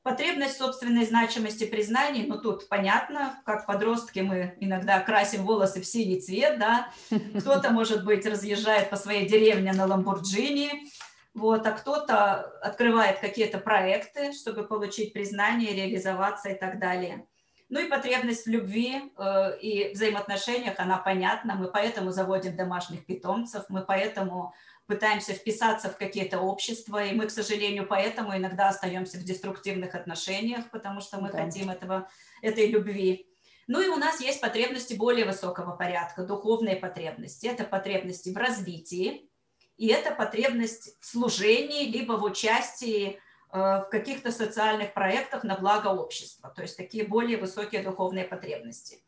Потребность 0.07 0.57
собственной 0.57 1.05
значимости 1.05 1.65
признаний, 1.65 2.25
ну 2.25 2.39
тут 2.39 2.69
понятно, 2.69 3.41
как 3.43 3.65
подростки 3.65 4.21
мы 4.21 4.55
иногда 4.61 5.01
красим 5.01 5.43
волосы 5.43 5.81
в 5.81 5.85
синий 5.85 6.21
цвет, 6.21 6.57
да, 6.57 6.87
кто-то, 7.39 7.71
может 7.71 8.05
быть, 8.05 8.25
разъезжает 8.25 8.89
по 8.89 8.95
своей 8.95 9.27
деревне 9.27 9.73
на 9.73 9.85
Ламборджини, 9.85 10.87
вот, 11.33 11.67
а 11.67 11.71
кто-то 11.71 12.35
открывает 12.61 13.19
какие-то 13.19 13.57
проекты, 13.57 14.31
чтобы 14.31 14.63
получить 14.63 15.11
признание, 15.11 15.75
реализоваться 15.75 16.47
и 16.47 16.57
так 16.57 16.79
далее. 16.79 17.27
Ну 17.67 17.81
и 17.81 17.89
потребность 17.89 18.45
в 18.45 18.49
любви 18.49 19.11
э, 19.17 19.59
и 19.59 19.91
взаимоотношениях, 19.93 20.75
она 20.77 20.99
понятна, 20.99 21.55
мы 21.55 21.67
поэтому 21.67 22.11
заводим 22.11 22.55
домашних 22.55 23.05
питомцев, 23.05 23.65
мы 23.67 23.81
поэтому 23.81 24.53
пытаемся 24.87 25.33
вписаться 25.33 25.89
в 25.89 25.97
какие-то 25.97 26.39
общества, 26.39 27.03
и 27.03 27.13
мы, 27.13 27.27
к 27.27 27.31
сожалению, 27.31 27.85
поэтому 27.85 28.35
иногда 28.35 28.69
остаемся 28.69 29.17
в 29.17 29.23
деструктивных 29.23 29.93
отношениях, 29.95 30.69
потому 30.71 31.01
что 31.01 31.19
мы 31.19 31.29
да. 31.29 31.43
хотим 31.43 31.69
этого, 31.69 32.09
этой 32.41 32.67
любви. 32.67 33.27
Ну 33.67 33.81
и 33.81 33.89
у 33.89 33.97
нас 33.97 34.21
есть 34.21 34.39
потребности 34.39 34.93
более 34.93 35.25
высокого 35.25 35.75
порядка, 35.75 36.23
духовные 36.23 36.77
потребности. 36.77 37.47
Это 37.47 37.65
потребности 37.65 38.29
в 38.29 38.37
развитии, 38.37 39.29
и 39.75 39.87
это 39.87 40.15
потребность 40.15 40.97
в 41.01 41.05
служении, 41.05 41.91
либо 41.91 42.13
в 42.13 42.23
участии 42.23 43.19
э, 43.51 43.57
в 43.57 43.89
каких-то 43.91 44.31
социальных 44.31 44.93
проектах 44.93 45.43
на 45.43 45.57
благо 45.57 45.87
общества, 45.87 46.51
то 46.55 46.61
есть 46.61 46.77
такие 46.77 47.03
более 47.03 47.37
высокие 47.37 47.83
духовные 47.83 48.23
потребности. 48.23 49.03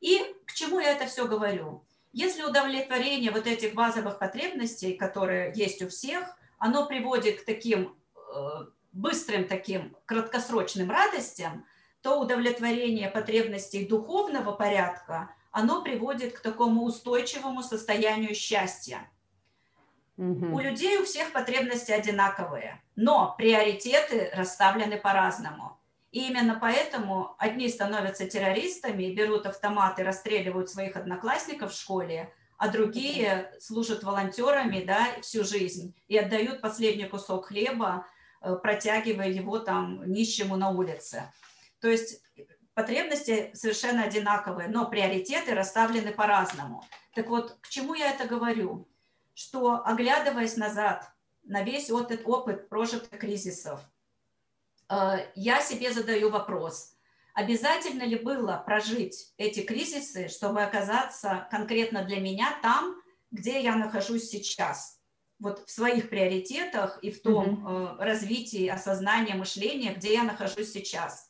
И 0.00 0.20
к 0.44 0.52
чему 0.52 0.80
я 0.80 0.90
это 0.92 1.06
все 1.06 1.26
говорю? 1.26 1.86
Если 2.14 2.44
удовлетворение 2.44 3.32
вот 3.32 3.48
этих 3.48 3.74
базовых 3.74 4.20
потребностей, 4.20 4.94
которые 4.94 5.52
есть 5.56 5.82
у 5.82 5.88
всех, 5.88 6.36
оно 6.58 6.86
приводит 6.86 7.42
к 7.42 7.44
таким 7.44 7.96
э, 8.14 8.66
быстрым 8.92 9.48
таким 9.48 9.96
краткосрочным 10.06 10.92
радостям, 10.92 11.66
то 12.02 12.20
удовлетворение 12.20 13.10
потребностей 13.10 13.84
духовного 13.84 14.52
порядка, 14.52 15.34
оно 15.50 15.82
приводит 15.82 16.34
к 16.34 16.40
такому 16.40 16.84
устойчивому 16.84 17.64
состоянию 17.64 18.36
счастья. 18.36 19.10
Угу. 20.16 20.54
У 20.54 20.60
людей 20.60 20.98
у 20.98 21.04
всех 21.04 21.32
потребности 21.32 21.90
одинаковые, 21.90 22.80
но 22.94 23.34
приоритеты 23.36 24.30
расставлены 24.32 24.98
по-разному. 24.98 25.80
И 26.14 26.28
именно 26.28 26.56
поэтому 26.60 27.34
одни 27.38 27.68
становятся 27.68 28.24
террористами, 28.28 29.12
берут 29.12 29.46
автоматы, 29.46 30.04
расстреливают 30.04 30.70
своих 30.70 30.94
одноклассников 30.94 31.72
в 31.72 31.76
школе, 31.76 32.32
а 32.56 32.68
другие 32.68 33.52
служат 33.58 34.04
волонтерами 34.04 34.84
да, 34.84 35.08
всю 35.22 35.42
жизнь 35.42 35.92
и 36.06 36.16
отдают 36.16 36.60
последний 36.60 37.06
кусок 37.06 37.46
хлеба, 37.46 38.06
э, 38.40 38.54
протягивая 38.62 39.28
его 39.28 39.58
там 39.58 40.08
нищему 40.08 40.54
на 40.54 40.70
улице. 40.70 41.32
То 41.80 41.88
есть 41.88 42.22
потребности 42.74 43.50
совершенно 43.54 44.04
одинаковые, 44.04 44.68
но 44.68 44.88
приоритеты 44.88 45.52
расставлены 45.52 46.12
по-разному. 46.12 46.84
Так 47.16 47.28
вот, 47.28 47.56
к 47.60 47.68
чему 47.68 47.94
я 47.94 48.12
это 48.12 48.28
говорю? 48.28 48.86
Что, 49.34 49.84
оглядываясь 49.84 50.56
назад 50.56 51.10
на 51.42 51.64
весь 51.64 51.90
опыт, 51.90 52.22
опыт 52.24 52.68
прожитых 52.68 53.18
кризисов, 53.18 53.80
я 55.34 55.60
себе 55.60 55.92
задаю 55.92 56.30
вопрос, 56.30 56.94
обязательно 57.34 58.04
ли 58.04 58.16
было 58.16 58.62
прожить 58.64 59.32
эти 59.36 59.60
кризисы, 59.60 60.28
чтобы 60.28 60.62
оказаться 60.62 61.46
конкретно 61.50 62.04
для 62.04 62.20
меня 62.20 62.58
там, 62.62 62.96
где 63.30 63.60
я 63.60 63.74
нахожусь 63.74 64.30
сейчас, 64.30 65.00
вот 65.40 65.64
в 65.66 65.70
своих 65.70 66.08
приоритетах 66.08 67.00
и 67.02 67.10
в 67.10 67.20
том 67.20 67.66
mm-hmm. 67.66 67.96
развитии 67.98 68.68
осознания, 68.68 69.34
мышления, 69.34 69.92
где 69.92 70.14
я 70.14 70.22
нахожусь 70.22 70.72
сейчас. 70.72 71.28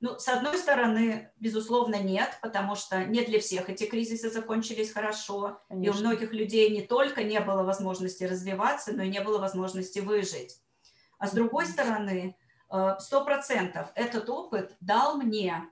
Ну, 0.00 0.18
с 0.18 0.28
одной 0.28 0.58
стороны, 0.58 1.30
безусловно, 1.36 1.96
нет, 1.96 2.38
потому 2.42 2.74
что 2.74 3.04
не 3.04 3.22
для 3.22 3.40
всех 3.40 3.70
эти 3.70 3.84
кризисы 3.84 4.30
закончились 4.30 4.92
хорошо, 4.92 5.60
Конечно. 5.68 5.86
и 5.86 5.90
у 5.90 6.00
многих 6.00 6.32
людей 6.32 6.70
не 6.70 6.82
только 6.82 7.24
не 7.24 7.40
было 7.40 7.62
возможности 7.62 8.24
развиваться, 8.24 8.92
но 8.92 9.02
и 9.02 9.08
не 9.08 9.20
было 9.20 9.38
возможности 9.38 10.00
выжить. 10.00 10.60
А 11.18 11.26
с 11.26 11.32
другой 11.32 11.66
стороны, 11.66 12.36
Э, 12.38 12.45
сто 12.68 13.24
процентов 13.24 13.90
этот 13.94 14.28
опыт 14.28 14.76
дал 14.80 15.16
мне 15.16 15.68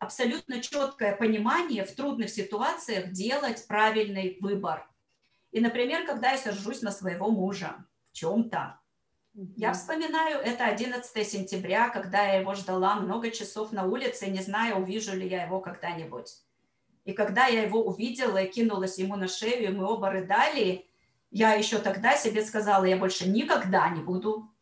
абсолютно 0.00 0.60
четкое 0.60 1.14
понимание 1.14 1.84
в 1.84 1.94
трудных 1.94 2.30
ситуациях 2.30 3.12
делать 3.12 3.66
правильный 3.68 4.36
выбор. 4.40 4.88
И, 5.52 5.60
например, 5.60 6.04
когда 6.06 6.32
я 6.32 6.38
сержусь 6.38 6.82
на 6.82 6.90
своего 6.90 7.30
мужа 7.30 7.86
в 8.10 8.14
чем-то, 8.14 8.80
я 9.34 9.72
вспоминаю, 9.72 10.40
это 10.40 10.66
11 10.66 11.26
сентября, 11.26 11.88
когда 11.88 12.22
я 12.22 12.40
его 12.40 12.54
ждала 12.54 12.96
много 12.96 13.30
часов 13.30 13.72
на 13.72 13.84
улице, 13.84 14.26
не 14.26 14.42
зная, 14.42 14.74
увижу 14.74 15.16
ли 15.16 15.26
я 15.26 15.44
его 15.44 15.60
когда-нибудь. 15.60 16.36
И 17.04 17.12
когда 17.12 17.46
я 17.46 17.62
его 17.62 17.82
увидела 17.82 18.38
и 18.38 18.50
кинулась 18.50 18.98
ему 18.98 19.16
на 19.16 19.28
шею, 19.28 19.70
и 19.70 19.74
мы 19.74 19.86
оба 19.86 20.10
рыдали, 20.10 20.86
я 21.30 21.54
еще 21.54 21.78
тогда 21.78 22.16
себе 22.16 22.44
сказала, 22.44 22.84
я 22.84 22.96
больше 22.96 23.28
никогда 23.28 23.88
не 23.88 24.02
буду 24.02 24.52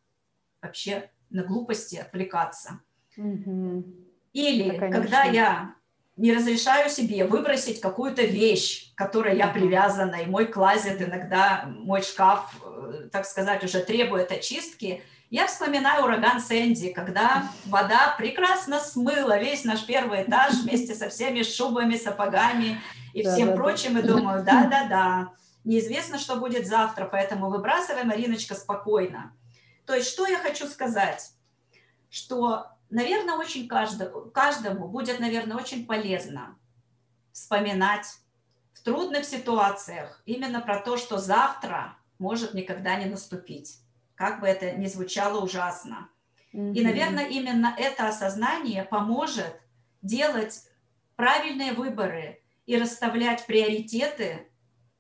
вообще 0.63 1.11
на 1.31 1.45
глупости 1.45 1.97
отвлекаться. 1.97 2.81
Угу. 3.17 3.85
Или 4.33 4.79
да, 4.79 4.91
когда 4.91 5.23
я 5.25 5.75
не 6.17 6.35
разрешаю 6.35 6.91
себе 6.91 7.25
выбросить 7.25 7.81
какую-то 7.81 8.23
вещь, 8.23 8.93
к 8.95 8.99
которой 8.99 9.37
я 9.37 9.49
привязана, 9.49 10.17
и 10.17 10.27
мой 10.27 10.47
клозет 10.47 11.01
иногда, 11.01 11.65
мой 11.67 12.03
шкаф, 12.03 12.55
э, 12.63 13.09
так 13.11 13.25
сказать, 13.25 13.65
уже 13.65 13.81
требует 13.81 14.31
очистки, 14.31 15.03
я 15.31 15.47
вспоминаю 15.47 16.05
ураган 16.05 16.41
Сэнди, 16.41 16.93
когда 16.93 17.45
вода 17.65 18.15
прекрасно 18.19 18.81
смыла 18.81 19.39
весь 19.39 19.65
наш 19.65 19.87
первый 19.87 20.23
этаж 20.23 20.55
вместе 20.63 20.95
со 20.95 21.09
всеми 21.09 21.43
шубами, 21.43 21.97
сапогами 21.97 22.81
и 23.15 23.23
всем 23.23 23.49
да, 23.49 23.55
прочим, 23.55 23.95
да. 23.95 24.01
и 24.01 24.03
думаю, 24.03 24.45
да-да-да, 24.45 25.33
неизвестно, 25.65 26.19
что 26.19 26.37
будет 26.37 26.67
завтра, 26.67 27.09
поэтому 27.11 27.49
выбрасывай, 27.49 28.05
Мариночка, 28.05 28.55
спокойно. 28.55 29.33
То 29.91 29.97
есть 29.97 30.09
что 30.09 30.25
я 30.25 30.39
хочу 30.39 30.69
сказать? 30.69 31.33
Что, 32.11 32.69
наверное, 32.91 33.35
очень 33.35 33.67
каждому, 33.67 34.31
каждому 34.31 34.87
будет, 34.87 35.19
наверное, 35.19 35.57
очень 35.57 35.85
полезно 35.85 36.57
вспоминать 37.33 38.07
в 38.73 38.85
трудных 38.85 39.25
ситуациях 39.25 40.23
именно 40.27 40.61
про 40.61 40.79
то, 40.79 40.97
что 40.97 41.19
завтра 41.19 41.97
может 42.21 42.55
никогда 42.55 42.95
не 42.95 43.07
наступить, 43.07 43.81
как 44.15 44.39
бы 44.39 44.47
это 44.47 44.71
ни 44.77 44.87
звучало 44.87 45.41
ужасно. 45.41 46.09
Mm-hmm. 46.53 46.75
И, 46.75 46.85
наверное, 46.85 47.27
именно 47.27 47.75
это 47.77 48.07
осознание 48.07 48.85
поможет 48.85 49.61
делать 50.03 50.69
правильные 51.17 51.73
выборы 51.73 52.41
и 52.67 52.79
расставлять 52.79 53.45
приоритеты 53.45 54.47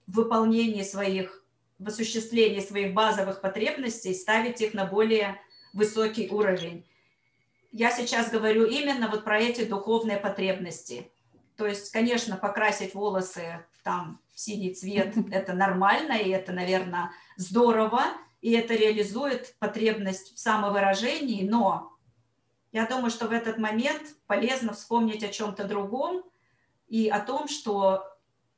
в 0.08 0.16
выполнении 0.16 0.82
своих 0.82 1.39
в 1.80 1.88
осуществлении 1.88 2.60
своих 2.60 2.94
базовых 2.94 3.40
потребностей 3.40 4.14
ставить 4.14 4.60
их 4.60 4.74
на 4.74 4.84
более 4.84 5.40
высокий 5.72 6.28
уровень. 6.30 6.86
Я 7.72 7.90
сейчас 7.90 8.30
говорю 8.30 8.66
именно 8.66 9.08
вот 9.08 9.24
про 9.24 9.40
эти 9.40 9.64
духовные 9.64 10.18
потребности. 10.18 11.10
То 11.56 11.66
есть, 11.66 11.90
конечно, 11.90 12.36
покрасить 12.36 12.94
волосы 12.94 13.64
там 13.82 14.20
в 14.34 14.40
синий 14.40 14.74
цвет– 14.74 15.14
это 15.32 15.54
нормально, 15.54 16.12
и 16.12 16.30
это, 16.30 16.52
наверное, 16.52 17.12
здорово, 17.36 18.02
и 18.42 18.52
это 18.52 18.74
реализует 18.74 19.54
потребность 19.58 20.34
в 20.34 20.38
самовыражении, 20.38 21.48
но 21.48 21.96
я 22.72 22.86
думаю, 22.86 23.10
что 23.10 23.26
в 23.26 23.32
этот 23.32 23.58
момент 23.58 24.02
полезно 24.26 24.74
вспомнить 24.74 25.24
о 25.24 25.28
чем-то 25.28 25.64
другом 25.64 26.22
и 26.88 27.08
о 27.08 27.20
том, 27.20 27.48
что 27.48 28.04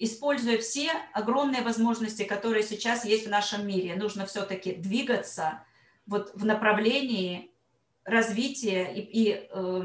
используя 0.02 0.58
все 0.58 0.90
огромные 1.12 1.62
возможности, 1.62 2.24
которые 2.24 2.64
сейчас 2.64 3.04
есть 3.04 3.28
в 3.28 3.30
нашем 3.30 3.64
мире, 3.66 3.94
нужно 3.94 4.26
все-таки 4.26 4.74
двигаться 4.74 5.62
вот 6.06 6.32
в 6.34 6.44
направлении 6.44 7.52
развития 8.04 8.92
и, 8.92 9.00
и 9.00 9.48
э, 9.48 9.82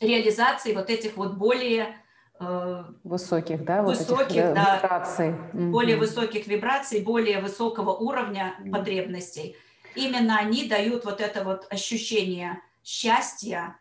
реализации 0.00 0.72
вот 0.72 0.88
этих 0.88 1.16
вот 1.16 1.34
более 1.34 1.96
э, 2.38 2.84
высоких, 3.02 3.64
да, 3.64 3.82
высоких, 3.82 4.18
вот 4.18 4.30
этих, 4.30 4.54
да, 4.54 4.76
вибраций, 4.76 5.34
более 5.52 5.96
угу. 5.96 6.04
высоких 6.04 6.46
вибраций, 6.46 7.00
более 7.00 7.40
высокого 7.40 7.90
уровня 7.90 8.54
угу. 8.60 8.70
потребностей. 8.70 9.56
Именно 9.96 10.38
они 10.38 10.68
дают 10.68 11.04
вот 11.04 11.20
это 11.20 11.42
вот 11.42 11.66
ощущение 11.70 12.60
счастья 12.84 13.76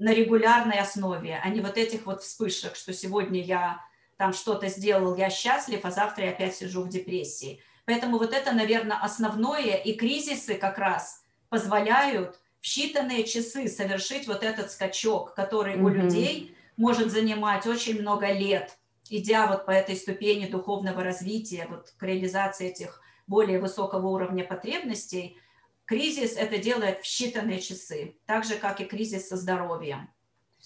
на 0.00 0.12
регулярной 0.12 0.80
основе, 0.80 1.40
а 1.40 1.48
не 1.50 1.60
вот 1.60 1.78
этих 1.78 2.04
вот 2.06 2.22
вспышек, 2.22 2.74
что 2.74 2.92
сегодня 2.92 3.40
я 3.40 3.80
там 4.18 4.32
что-то 4.32 4.68
сделал, 4.68 5.16
я 5.16 5.30
счастлив, 5.30 5.80
а 5.84 5.90
завтра 5.90 6.26
я 6.26 6.30
опять 6.32 6.56
сижу 6.56 6.82
в 6.82 6.88
депрессии. 6.88 7.62
Поэтому 7.86 8.18
вот 8.18 8.34
это, 8.34 8.52
наверное, 8.52 8.98
основное, 9.00 9.76
и 9.76 9.94
кризисы 9.94 10.56
как 10.56 10.76
раз 10.76 11.22
позволяют 11.48 12.38
в 12.60 12.64
считанные 12.64 13.22
часы 13.22 13.68
совершить 13.68 14.26
вот 14.26 14.42
этот 14.42 14.70
скачок, 14.72 15.34
который 15.34 15.76
mm-hmm. 15.76 15.82
у 15.82 15.88
людей 15.88 16.56
может 16.76 17.10
занимать 17.10 17.66
очень 17.66 18.00
много 18.00 18.30
лет, 18.32 18.76
идя 19.08 19.46
вот 19.46 19.64
по 19.64 19.70
этой 19.70 19.96
ступени 19.96 20.46
духовного 20.46 21.02
развития, 21.02 21.66
вот 21.70 21.94
к 21.96 22.02
реализации 22.02 22.68
этих 22.68 23.00
более 23.28 23.60
высокого 23.60 24.08
уровня 24.08 24.44
потребностей, 24.44 25.38
кризис 25.84 26.36
это 26.36 26.58
делает 26.58 27.00
в 27.00 27.04
считанные 27.04 27.60
часы, 27.60 28.16
так 28.26 28.44
же, 28.44 28.56
как 28.56 28.80
и 28.80 28.84
кризис 28.84 29.28
со 29.28 29.36
здоровьем. 29.36 30.10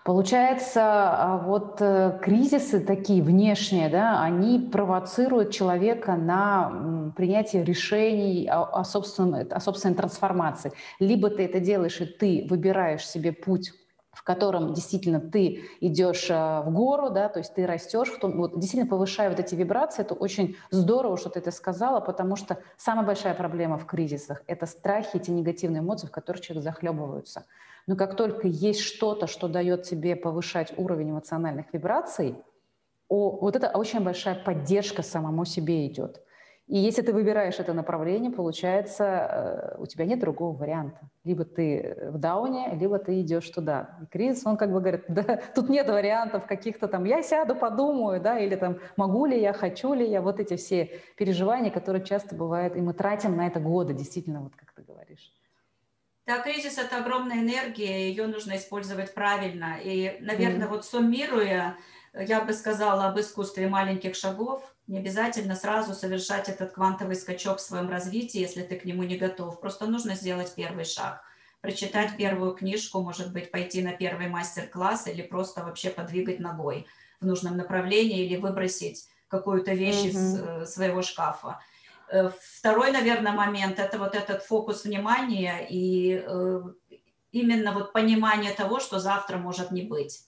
Получается, 0.03 0.81
а, 0.83 1.37
вот 1.45 1.77
э, 1.81 2.19
кризисы 2.21 2.79
такие 2.79 3.21
внешние, 3.21 3.89
да, 3.89 4.21
они 4.21 4.59
провоцируют 4.59 5.51
человека 5.51 6.15
на 6.15 7.11
принятие 7.15 7.63
решений 7.63 8.47
о, 8.47 8.63
о, 8.63 8.81
о 8.81 8.83
собственной 8.83 9.95
трансформации. 9.95 10.71
Либо 10.99 11.29
ты 11.29 11.45
это 11.45 11.59
делаешь, 11.59 12.01
и 12.01 12.05
ты 12.05 12.47
выбираешь 12.49 13.07
себе 13.07 13.31
путь 13.31 13.73
в 14.19 14.23
котором 14.23 14.73
действительно 14.73 15.21
ты 15.21 15.63
идешь 15.79 16.27
а, 16.29 16.61
в 16.61 16.73
гору, 16.73 17.09
да, 17.09 17.29
то 17.29 17.39
есть 17.39 17.53
ты 17.53 17.65
растешь, 17.65 18.09
в 18.09 18.19
том, 18.19 18.35
вот, 18.35 18.59
действительно 18.59 18.89
повышая 18.89 19.29
вот 19.29 19.39
эти 19.39 19.55
вибрации, 19.55 20.01
это 20.01 20.13
очень 20.13 20.57
здорово, 20.71 21.15
что 21.15 21.29
ты 21.29 21.39
это 21.39 21.51
сказала, 21.51 22.01
потому 22.01 22.35
что 22.35 22.57
самая 22.75 23.05
большая 23.05 23.33
проблема 23.33 23.77
в 23.77 23.85
кризисах– 23.85 24.43
это 24.47 24.65
страхи, 24.65 25.15
эти 25.15 25.31
негативные 25.31 25.79
эмоции, 25.79 26.07
в 26.07 26.11
которых 26.11 26.41
человек 26.41 26.65
захлебывается. 26.65 27.45
Но 27.89 27.95
как 27.95 28.15
только 28.15 28.47
есть 28.47 28.81
что-то, 28.81 29.25
что 29.25 29.47
дает 29.47 29.81
тебе 29.81 30.15
повышать 30.15 30.71
уровень 30.77 31.09
эмоциональных 31.09 31.73
вибраций, 31.73 32.35
о, 33.07 33.31
вот 33.31 33.55
это 33.55 33.69
очень 33.69 34.01
большая 34.01 34.35
поддержка 34.35 35.01
самому 35.01 35.43
себе 35.43 35.87
идет. 35.87 36.21
И 36.67 36.77
если 36.77 37.01
ты 37.01 37.11
выбираешь 37.13 37.59
это 37.59 37.73
направление, 37.73 38.29
получается, 38.29 39.03
э, 39.03 39.81
у 39.81 39.87
тебя 39.87 40.05
нет 40.05 40.19
другого 40.19 40.55
варианта. 40.55 40.99
Либо 41.23 41.45
ты 41.45 41.97
в 42.11 42.19
дауне, 42.19 42.75
либо 42.79 42.99
ты 42.99 43.21
идешь 43.21 43.49
туда. 43.49 43.97
И 44.03 44.05
кризис, 44.05 44.45
он 44.45 44.55
как 44.55 44.71
бы 44.71 44.81
говорит, 44.81 45.05
да, 45.07 45.41
тут 45.55 45.67
нет 45.67 45.89
вариантов 45.89 46.45
каких-то 46.45 46.87
там, 46.87 47.05
я 47.05 47.23
сяду, 47.23 47.55
подумаю, 47.55 48.21
да, 48.21 48.37
или 48.37 48.55
там, 48.55 48.77
могу 48.97 49.25
ли 49.25 49.41
я, 49.41 49.51
хочу 49.51 49.95
ли 49.95 50.07
я, 50.07 50.21
вот 50.21 50.39
эти 50.39 50.57
все 50.57 51.01
переживания, 51.17 51.71
которые 51.71 52.05
часто 52.05 52.35
бывают, 52.35 52.75
и 52.75 52.81
мы 52.81 52.93
тратим 52.93 53.35
на 53.35 53.47
это 53.47 53.59
годы, 53.59 53.95
действительно, 53.95 54.41
вот 54.41 54.55
как 54.55 54.73
ты 54.73 54.83
говоришь. 54.83 55.33
Да, 56.29 56.37
кризис– 56.41 56.77
это 56.77 56.97
огромная 56.97 57.37
энергия, 57.37 58.07
ее 58.07 58.27
нужно 58.27 58.55
использовать 58.55 59.15
правильно. 59.15 59.79
И, 59.83 60.15
наверное, 60.19 60.67
mm. 60.67 60.69
вот 60.69 60.85
суммируя, 60.85 61.75
я 62.13 62.41
бы 62.41 62.53
сказала 62.53 63.07
об 63.07 63.19
искусстве 63.19 63.67
маленьких 63.67 64.13
шагов. 64.13 64.61
Не 64.85 64.99
обязательно 64.99 65.55
сразу 65.55 65.95
совершать 65.95 66.47
этот 66.47 66.73
квантовый 66.73 67.15
скачок 67.15 67.57
в 67.57 67.61
своем 67.61 67.89
развитии, 67.89 68.39
если 68.39 68.61
ты 68.61 68.75
к 68.75 68.85
нему 68.85 69.01
не 69.01 69.17
готов. 69.17 69.59
Просто 69.59 69.87
нужно 69.87 70.13
сделать 70.13 70.53
первый 70.53 70.85
шаг. 70.85 71.23
Прочитать 71.61 72.15
первую 72.15 72.53
книжку, 72.53 73.01
может 73.01 73.33
быть, 73.33 73.49
пойти 73.49 73.81
на 73.81 73.93
первый 73.93 74.27
мастер-класс 74.27 75.07
или 75.07 75.23
просто 75.23 75.63
вообще 75.63 75.89
подвигать 75.89 76.39
ногой 76.39 76.85
в 77.19 77.25
нужном 77.25 77.57
направлении 77.57 78.23
или 78.23 78.35
выбросить 78.35 79.07
какую-то 79.29 79.73
вещь 79.73 80.03
mm-hmm. 80.03 80.09
из 80.09 80.39
э, 80.39 80.65
своего 80.67 81.01
шкафа. 81.01 81.59
Э, 82.11 82.31
второй, 82.57 82.91
наверное, 82.91 83.33
момент– 83.33 83.79
это 83.79 83.97
вот 83.97 84.15
этот 84.15 84.43
фокус 84.43 84.83
внимания 84.83 85.65
и 85.69 86.23
э, 86.25 86.61
именно 87.31 87.73
вот 87.73 87.93
понимание 87.93 88.51
того, 88.53 88.79
что 88.79 88.99
завтра 88.99 89.37
может 89.37 89.71
не 89.71 89.83
быть. 89.83 90.25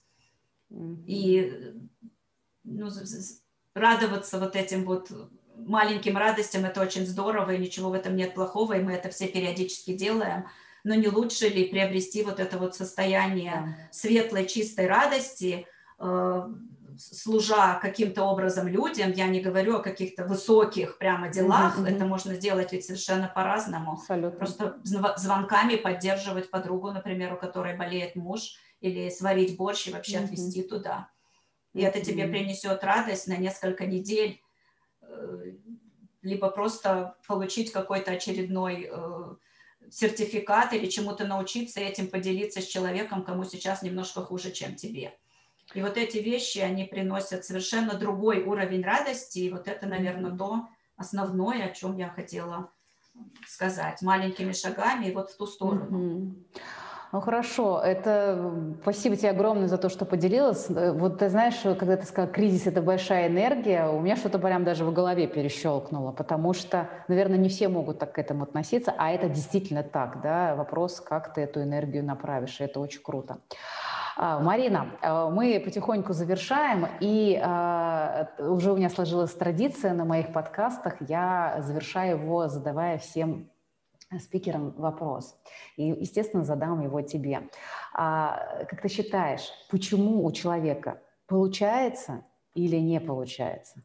И 0.70 1.74
ну, 2.64 2.88
радоваться 3.74 4.38
вот 4.38 4.56
этим 4.56 4.84
вот 4.84 5.10
маленьким 5.56 6.16
радостям– 6.16 6.64
это 6.66 6.80
очень 6.80 7.06
здорово, 7.06 7.52
и 7.52 7.58
ничего 7.58 7.90
в 7.90 7.94
этом 7.94 8.16
нет 8.16 8.34
плохого, 8.34 8.74
и 8.74 8.82
мы 8.82 8.92
это 8.92 9.10
все 9.10 9.26
периодически 9.28 9.94
делаем. 9.94 10.46
Но 10.84 10.94
не 10.94 11.08
лучше 11.08 11.48
ли 11.48 11.68
приобрести 11.68 12.22
вот 12.22 12.40
это 12.40 12.58
вот 12.58 12.74
состояние 12.74 13.88
светлой, 13.90 14.46
чистой 14.46 14.86
радости 14.86 15.66
э,– 15.98 16.48
служа 16.98 17.78
каким-то 17.80 18.24
образом 18.24 18.68
людям, 18.68 19.12
я 19.12 19.28
не 19.28 19.40
говорю 19.40 19.76
о 19.76 19.82
каких-то 19.82 20.24
высоких 20.24 20.98
прямо 20.98 21.28
делах, 21.28 21.78
mm-hmm. 21.78 21.94
это 21.94 22.04
можно 22.04 22.34
сделать 22.34 22.72
ведь 22.72 22.84
совершенно 22.84 23.30
по-разному. 23.34 23.92
Абсолютно. 23.92 24.38
Просто 24.38 24.80
звонками 24.84 25.76
поддерживать 25.76 26.50
подругу, 26.50 26.92
например, 26.92 27.34
у 27.34 27.36
которой 27.36 27.76
болеет 27.76 28.16
муж, 28.16 28.56
или 28.80 29.10
сварить 29.10 29.56
борщ 29.56 29.88
и 29.88 29.92
вообще 29.92 30.16
mm-hmm. 30.16 30.24
отвезти 30.24 30.62
туда. 30.62 31.08
И 31.72 31.78
mm-hmm. 31.78 31.86
это 31.86 32.00
тебе 32.00 32.26
принесет 32.26 32.84
радость 32.84 33.28
на 33.28 33.36
несколько 33.36 33.86
недель, 33.86 34.40
э, 35.02 35.52
либо 36.22 36.50
просто 36.50 37.16
получить 37.26 37.72
какой-то 37.72 38.12
очередной 38.12 38.90
э, 38.90 39.34
сертификат 39.90 40.72
или 40.72 40.86
чему-то 40.86 41.26
научиться 41.26 41.80
и 41.80 41.84
этим 41.84 42.08
поделиться 42.08 42.60
с 42.60 42.66
человеком, 42.66 43.24
кому 43.24 43.44
сейчас 43.44 43.82
немножко 43.82 44.22
хуже, 44.22 44.50
чем 44.50 44.74
тебе. 44.74 45.18
И 45.74 45.82
вот 45.82 45.96
эти 45.96 46.18
вещи, 46.18 46.58
они 46.58 46.84
приносят 46.84 47.44
совершенно 47.44 47.94
другой 47.94 48.42
уровень 48.44 48.82
радости. 48.82 49.38
И 49.38 49.50
вот 49.50 49.68
это, 49.68 49.86
наверное, 49.86 50.36
то 50.36 50.68
основное, 50.96 51.66
о 51.66 51.70
чем 51.70 51.96
я 51.96 52.08
хотела 52.08 52.70
сказать, 53.46 54.02
маленькими 54.02 54.52
шагами 54.52 55.06
и 55.06 55.14
вот 55.14 55.30
в 55.30 55.36
ту 55.36 55.46
сторону. 55.46 56.34
Ну 57.12 57.20
хорошо, 57.20 57.78
это 57.84 58.54
спасибо 58.80 59.16
тебе 59.16 59.28
огромное 59.28 59.68
за 59.68 59.76
то, 59.76 59.90
что 59.90 60.06
поделилась. 60.06 60.68
Вот 60.70 61.18
ты 61.18 61.28
знаешь, 61.28 61.60
когда 61.60 61.98
ты 61.98 62.06
сказала, 62.06 62.32
кризис 62.32 62.66
это 62.66 62.80
большая 62.80 63.28
энергия, 63.28 63.86
у 63.86 64.00
меня 64.00 64.16
что-то 64.16 64.38
прям 64.38 64.64
даже 64.64 64.86
в 64.86 64.94
голове 64.94 65.26
перещелкнуло, 65.26 66.12
потому 66.12 66.54
что, 66.54 66.88
наверное, 67.08 67.36
не 67.36 67.50
все 67.50 67.68
могут 67.68 67.98
так 67.98 68.12
к 68.14 68.18
этому 68.18 68.44
относиться, 68.44 68.94
а 68.96 69.10
это 69.10 69.28
действительно 69.28 69.82
так, 69.82 70.22
да, 70.22 70.54
вопрос, 70.56 71.02
как 71.02 71.34
ты 71.34 71.42
эту 71.42 71.60
энергию 71.62 72.02
направишь, 72.02 72.62
и 72.62 72.64
это 72.64 72.80
очень 72.80 73.02
круто. 73.02 73.40
А, 74.16 74.40
Марина, 74.40 74.98
а, 75.00 75.30
мы 75.30 75.60
потихоньку 75.60 76.12
завершаем, 76.12 76.86
и 77.00 77.40
а, 77.42 78.28
уже 78.38 78.72
у 78.72 78.76
меня 78.76 78.90
сложилась 78.90 79.32
традиция 79.32 79.94
на 79.94 80.04
моих 80.04 80.32
подкастах, 80.32 80.96
я 81.08 81.58
завершаю 81.60 82.18
его, 82.18 82.48
задавая 82.48 82.98
всем 82.98 83.50
спикерам 84.20 84.72
вопрос. 84.72 85.38
И, 85.76 85.84
естественно, 85.84 86.44
задам 86.44 86.82
его 86.82 87.00
тебе. 87.00 87.48
Как 87.94 88.82
ты 88.82 88.88
считаешь, 88.88 89.48
почему 89.70 90.26
у 90.26 90.32
человека 90.32 91.00
получается 91.26 92.22
или 92.52 92.76
не 92.76 93.00
получается? 93.00 93.82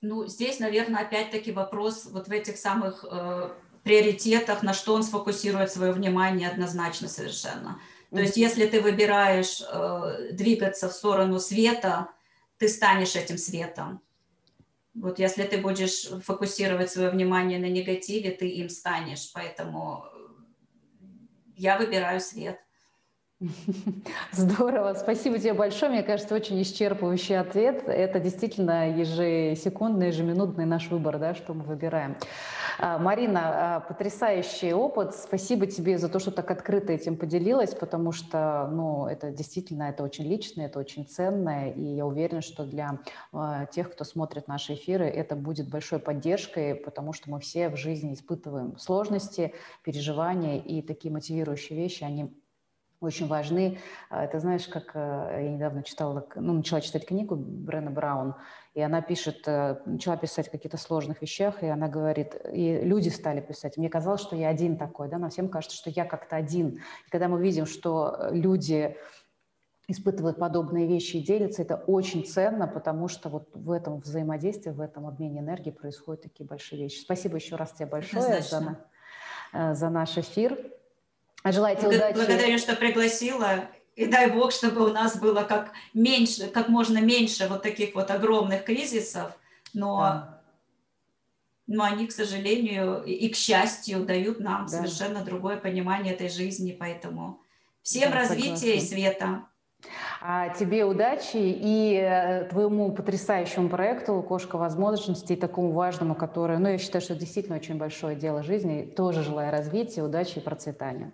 Ну, 0.00 0.26
здесь, 0.26 0.60
наверное, 0.60 1.02
опять-таки 1.02 1.50
вопрос 1.50 2.06
вот 2.06 2.28
в 2.28 2.30
этих 2.30 2.56
самых 2.56 3.04
э, 3.08 3.50
приоритетах, 3.82 4.62
на 4.62 4.74
что 4.74 4.94
он 4.94 5.02
сфокусирует 5.02 5.72
свое 5.72 5.92
внимание 5.92 6.48
однозначно 6.48 7.08
совершенно. 7.08 7.80
То 8.10 8.20
есть 8.20 8.36
если 8.36 8.66
ты 8.66 8.80
выбираешь 8.80 9.62
э, 9.62 10.32
двигаться 10.32 10.88
в 10.88 10.92
сторону 10.92 11.38
света, 11.38 12.08
ты 12.58 12.68
станешь 12.68 13.16
этим 13.16 13.38
светом. 13.38 14.00
Вот 14.94 15.18
если 15.18 15.44
ты 15.44 15.56
будешь 15.56 16.08
фокусировать 16.22 16.90
свое 16.90 17.08
внимание 17.08 17.58
на 17.58 17.70
негативе, 17.70 18.30
ты 18.30 18.48
им 18.48 18.68
станешь. 18.68 19.32
Поэтому 19.32 20.04
я 21.56 21.78
выбираю 21.78 22.20
свет. 22.20 22.60
Здорово, 24.32 24.94
спасибо 24.94 25.38
тебе 25.38 25.54
большое. 25.54 25.90
Мне 25.90 26.02
кажется, 26.02 26.34
очень 26.34 26.60
исчерпывающий 26.62 27.38
ответ. 27.38 27.84
Это 27.86 28.20
действительно 28.20 28.90
ежесекундный, 28.90 30.08
ежеминутный 30.08 30.64
наш 30.64 30.88
выбор, 30.88 31.18
да, 31.18 31.34
что 31.34 31.54
мы 31.54 31.64
выбираем. 31.64 32.16
А, 32.78 32.98
Марина, 32.98 33.76
а, 33.76 33.80
потрясающий 33.80 34.72
опыт. 34.72 35.14
Спасибо 35.14 35.66
тебе 35.66 35.98
за 35.98 36.08
то, 36.08 36.18
что 36.18 36.30
так 36.30 36.50
открыто 36.50 36.92
этим 36.92 37.16
поделилась, 37.16 37.74
потому 37.74 38.12
что, 38.12 38.68
ну, 38.72 39.06
это 39.06 39.30
действительно, 39.30 39.84
это 39.84 40.02
очень 40.02 40.24
личное, 40.24 40.66
это 40.66 40.78
очень 40.78 41.06
ценное, 41.06 41.72
и 41.72 41.82
я 41.82 42.06
уверена, 42.06 42.40
что 42.40 42.64
для 42.64 42.98
а, 43.32 43.66
тех, 43.66 43.92
кто 43.92 44.04
смотрит 44.04 44.48
наши 44.48 44.74
эфиры, 44.74 45.06
это 45.06 45.36
будет 45.36 45.68
большой 45.68 45.98
поддержкой, 45.98 46.74
потому 46.74 47.12
что 47.12 47.30
мы 47.30 47.40
все 47.40 47.68
в 47.68 47.76
жизни 47.76 48.14
испытываем 48.14 48.78
сложности, 48.78 49.54
переживания, 49.82 50.58
и 50.58 50.82
такие 50.82 51.12
мотивирующие 51.12 51.78
вещи, 51.78 52.04
они 52.04 52.32
очень 53.06 53.26
важны. 53.26 53.78
Это 54.10 54.38
знаешь, 54.40 54.66
как 54.66 54.92
я 54.94 55.48
недавно 55.48 55.82
читала, 55.82 56.26
ну, 56.34 56.52
начала 56.52 56.80
читать 56.80 57.06
книгу 57.06 57.36
Брена 57.36 57.90
Браун, 57.90 58.34
и 58.74 58.80
она 58.80 59.02
пишет, 59.02 59.46
э, 59.46 59.76
начала 59.84 60.16
писать 60.16 60.48
о 60.48 60.50
каких-то 60.50 60.78
сложных 60.78 61.20
вещах, 61.20 61.62
и 61.62 61.66
она 61.66 61.88
говорит, 61.88 62.34
и 62.50 62.80
люди 62.82 63.10
стали 63.10 63.40
писать. 63.40 63.76
Мне 63.76 63.90
казалось, 63.90 64.22
что 64.22 64.34
я 64.34 64.48
один 64.48 64.78
такой, 64.78 65.08
да, 65.08 65.18
нам 65.18 65.30
всем 65.30 65.48
кажется, 65.48 65.76
что 65.76 65.90
я 65.90 66.06
как-то 66.06 66.36
один. 66.36 66.80
И 67.06 67.10
когда 67.10 67.28
мы 67.28 67.42
видим, 67.42 67.66
что 67.66 68.28
люди 68.30 68.96
испытывают 69.88 70.38
подобные 70.38 70.86
вещи 70.86 71.16
и 71.16 71.22
делятся, 71.22 71.62
это 71.62 71.76
очень 71.76 72.24
ценно, 72.24 72.66
потому 72.66 73.08
что 73.08 73.28
вот 73.28 73.50
в 73.52 73.70
этом 73.70 74.00
взаимодействии, 74.00 74.70
в 74.70 74.80
этом 74.80 75.06
обмене 75.06 75.40
энергии 75.40 75.70
происходят 75.70 76.22
такие 76.22 76.46
большие 76.46 76.84
вещи. 76.84 77.00
Спасибо 77.00 77.36
еще 77.36 77.56
раз 77.56 77.72
тебе 77.72 77.86
большое 77.86 78.40
за, 78.40 78.78
э, 79.52 79.74
за 79.74 79.90
наш 79.90 80.16
эфир. 80.16 80.58
Желаю 81.44 81.76
тебе 81.76 81.96
удачи. 81.96 82.14
Благодарю, 82.14 82.58
что 82.58 82.76
пригласила. 82.76 83.68
И 83.94 84.06
дай 84.06 84.30
бог, 84.30 84.52
чтобы 84.52 84.84
у 84.84 84.92
нас 84.92 85.18
было 85.18 85.42
как 85.42 85.72
меньше, 85.92 86.48
как 86.48 86.68
можно 86.68 86.98
меньше 86.98 87.46
вот 87.48 87.62
таких 87.62 87.94
вот 87.94 88.10
огромных 88.10 88.64
кризисов, 88.64 89.32
но, 89.74 90.00
да. 90.00 90.42
но 91.66 91.84
они, 91.84 92.06
к 92.06 92.12
сожалению, 92.12 93.02
и 93.04 93.28
к 93.28 93.36
счастью, 93.36 94.04
дают 94.04 94.40
нам 94.40 94.66
да. 94.66 94.78
совершенно 94.78 95.22
другое 95.22 95.58
понимание 95.58 96.14
этой 96.14 96.30
жизни, 96.30 96.74
поэтому 96.78 97.42
всем 97.82 98.12
да, 98.12 98.20
развития 98.20 98.54
согласна. 98.54 98.76
и 98.76 98.80
света. 98.80 99.46
А 100.20 100.50
тебе 100.50 100.84
удачи 100.84 101.36
и 101.36 101.96
э, 101.96 102.44
твоему 102.44 102.92
потрясающему 102.92 103.68
проекту 103.68 104.22
«Кошка 104.22 104.56
возможностей», 104.56 105.36
такому 105.36 105.72
важному, 105.72 106.14
которое, 106.14 106.58
ну, 106.58 106.68
я 106.68 106.78
считаю, 106.78 107.02
что 107.02 107.14
действительно 107.14 107.56
очень 107.56 107.76
большое 107.76 108.16
дело 108.16 108.42
жизни, 108.42 108.84
тоже 108.84 109.22
желаю 109.22 109.50
развития, 109.50 110.02
удачи 110.02 110.38
и 110.38 110.40
процветания. 110.40 111.12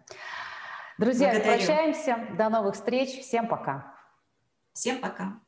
Друзья, 0.98 1.30
Благодарю. 1.30 1.56
прощаемся. 1.56 2.18
До 2.36 2.48
новых 2.48 2.74
встреч. 2.74 3.20
Всем 3.20 3.48
пока. 3.48 3.94
Всем 4.72 5.00
пока. 5.00 5.40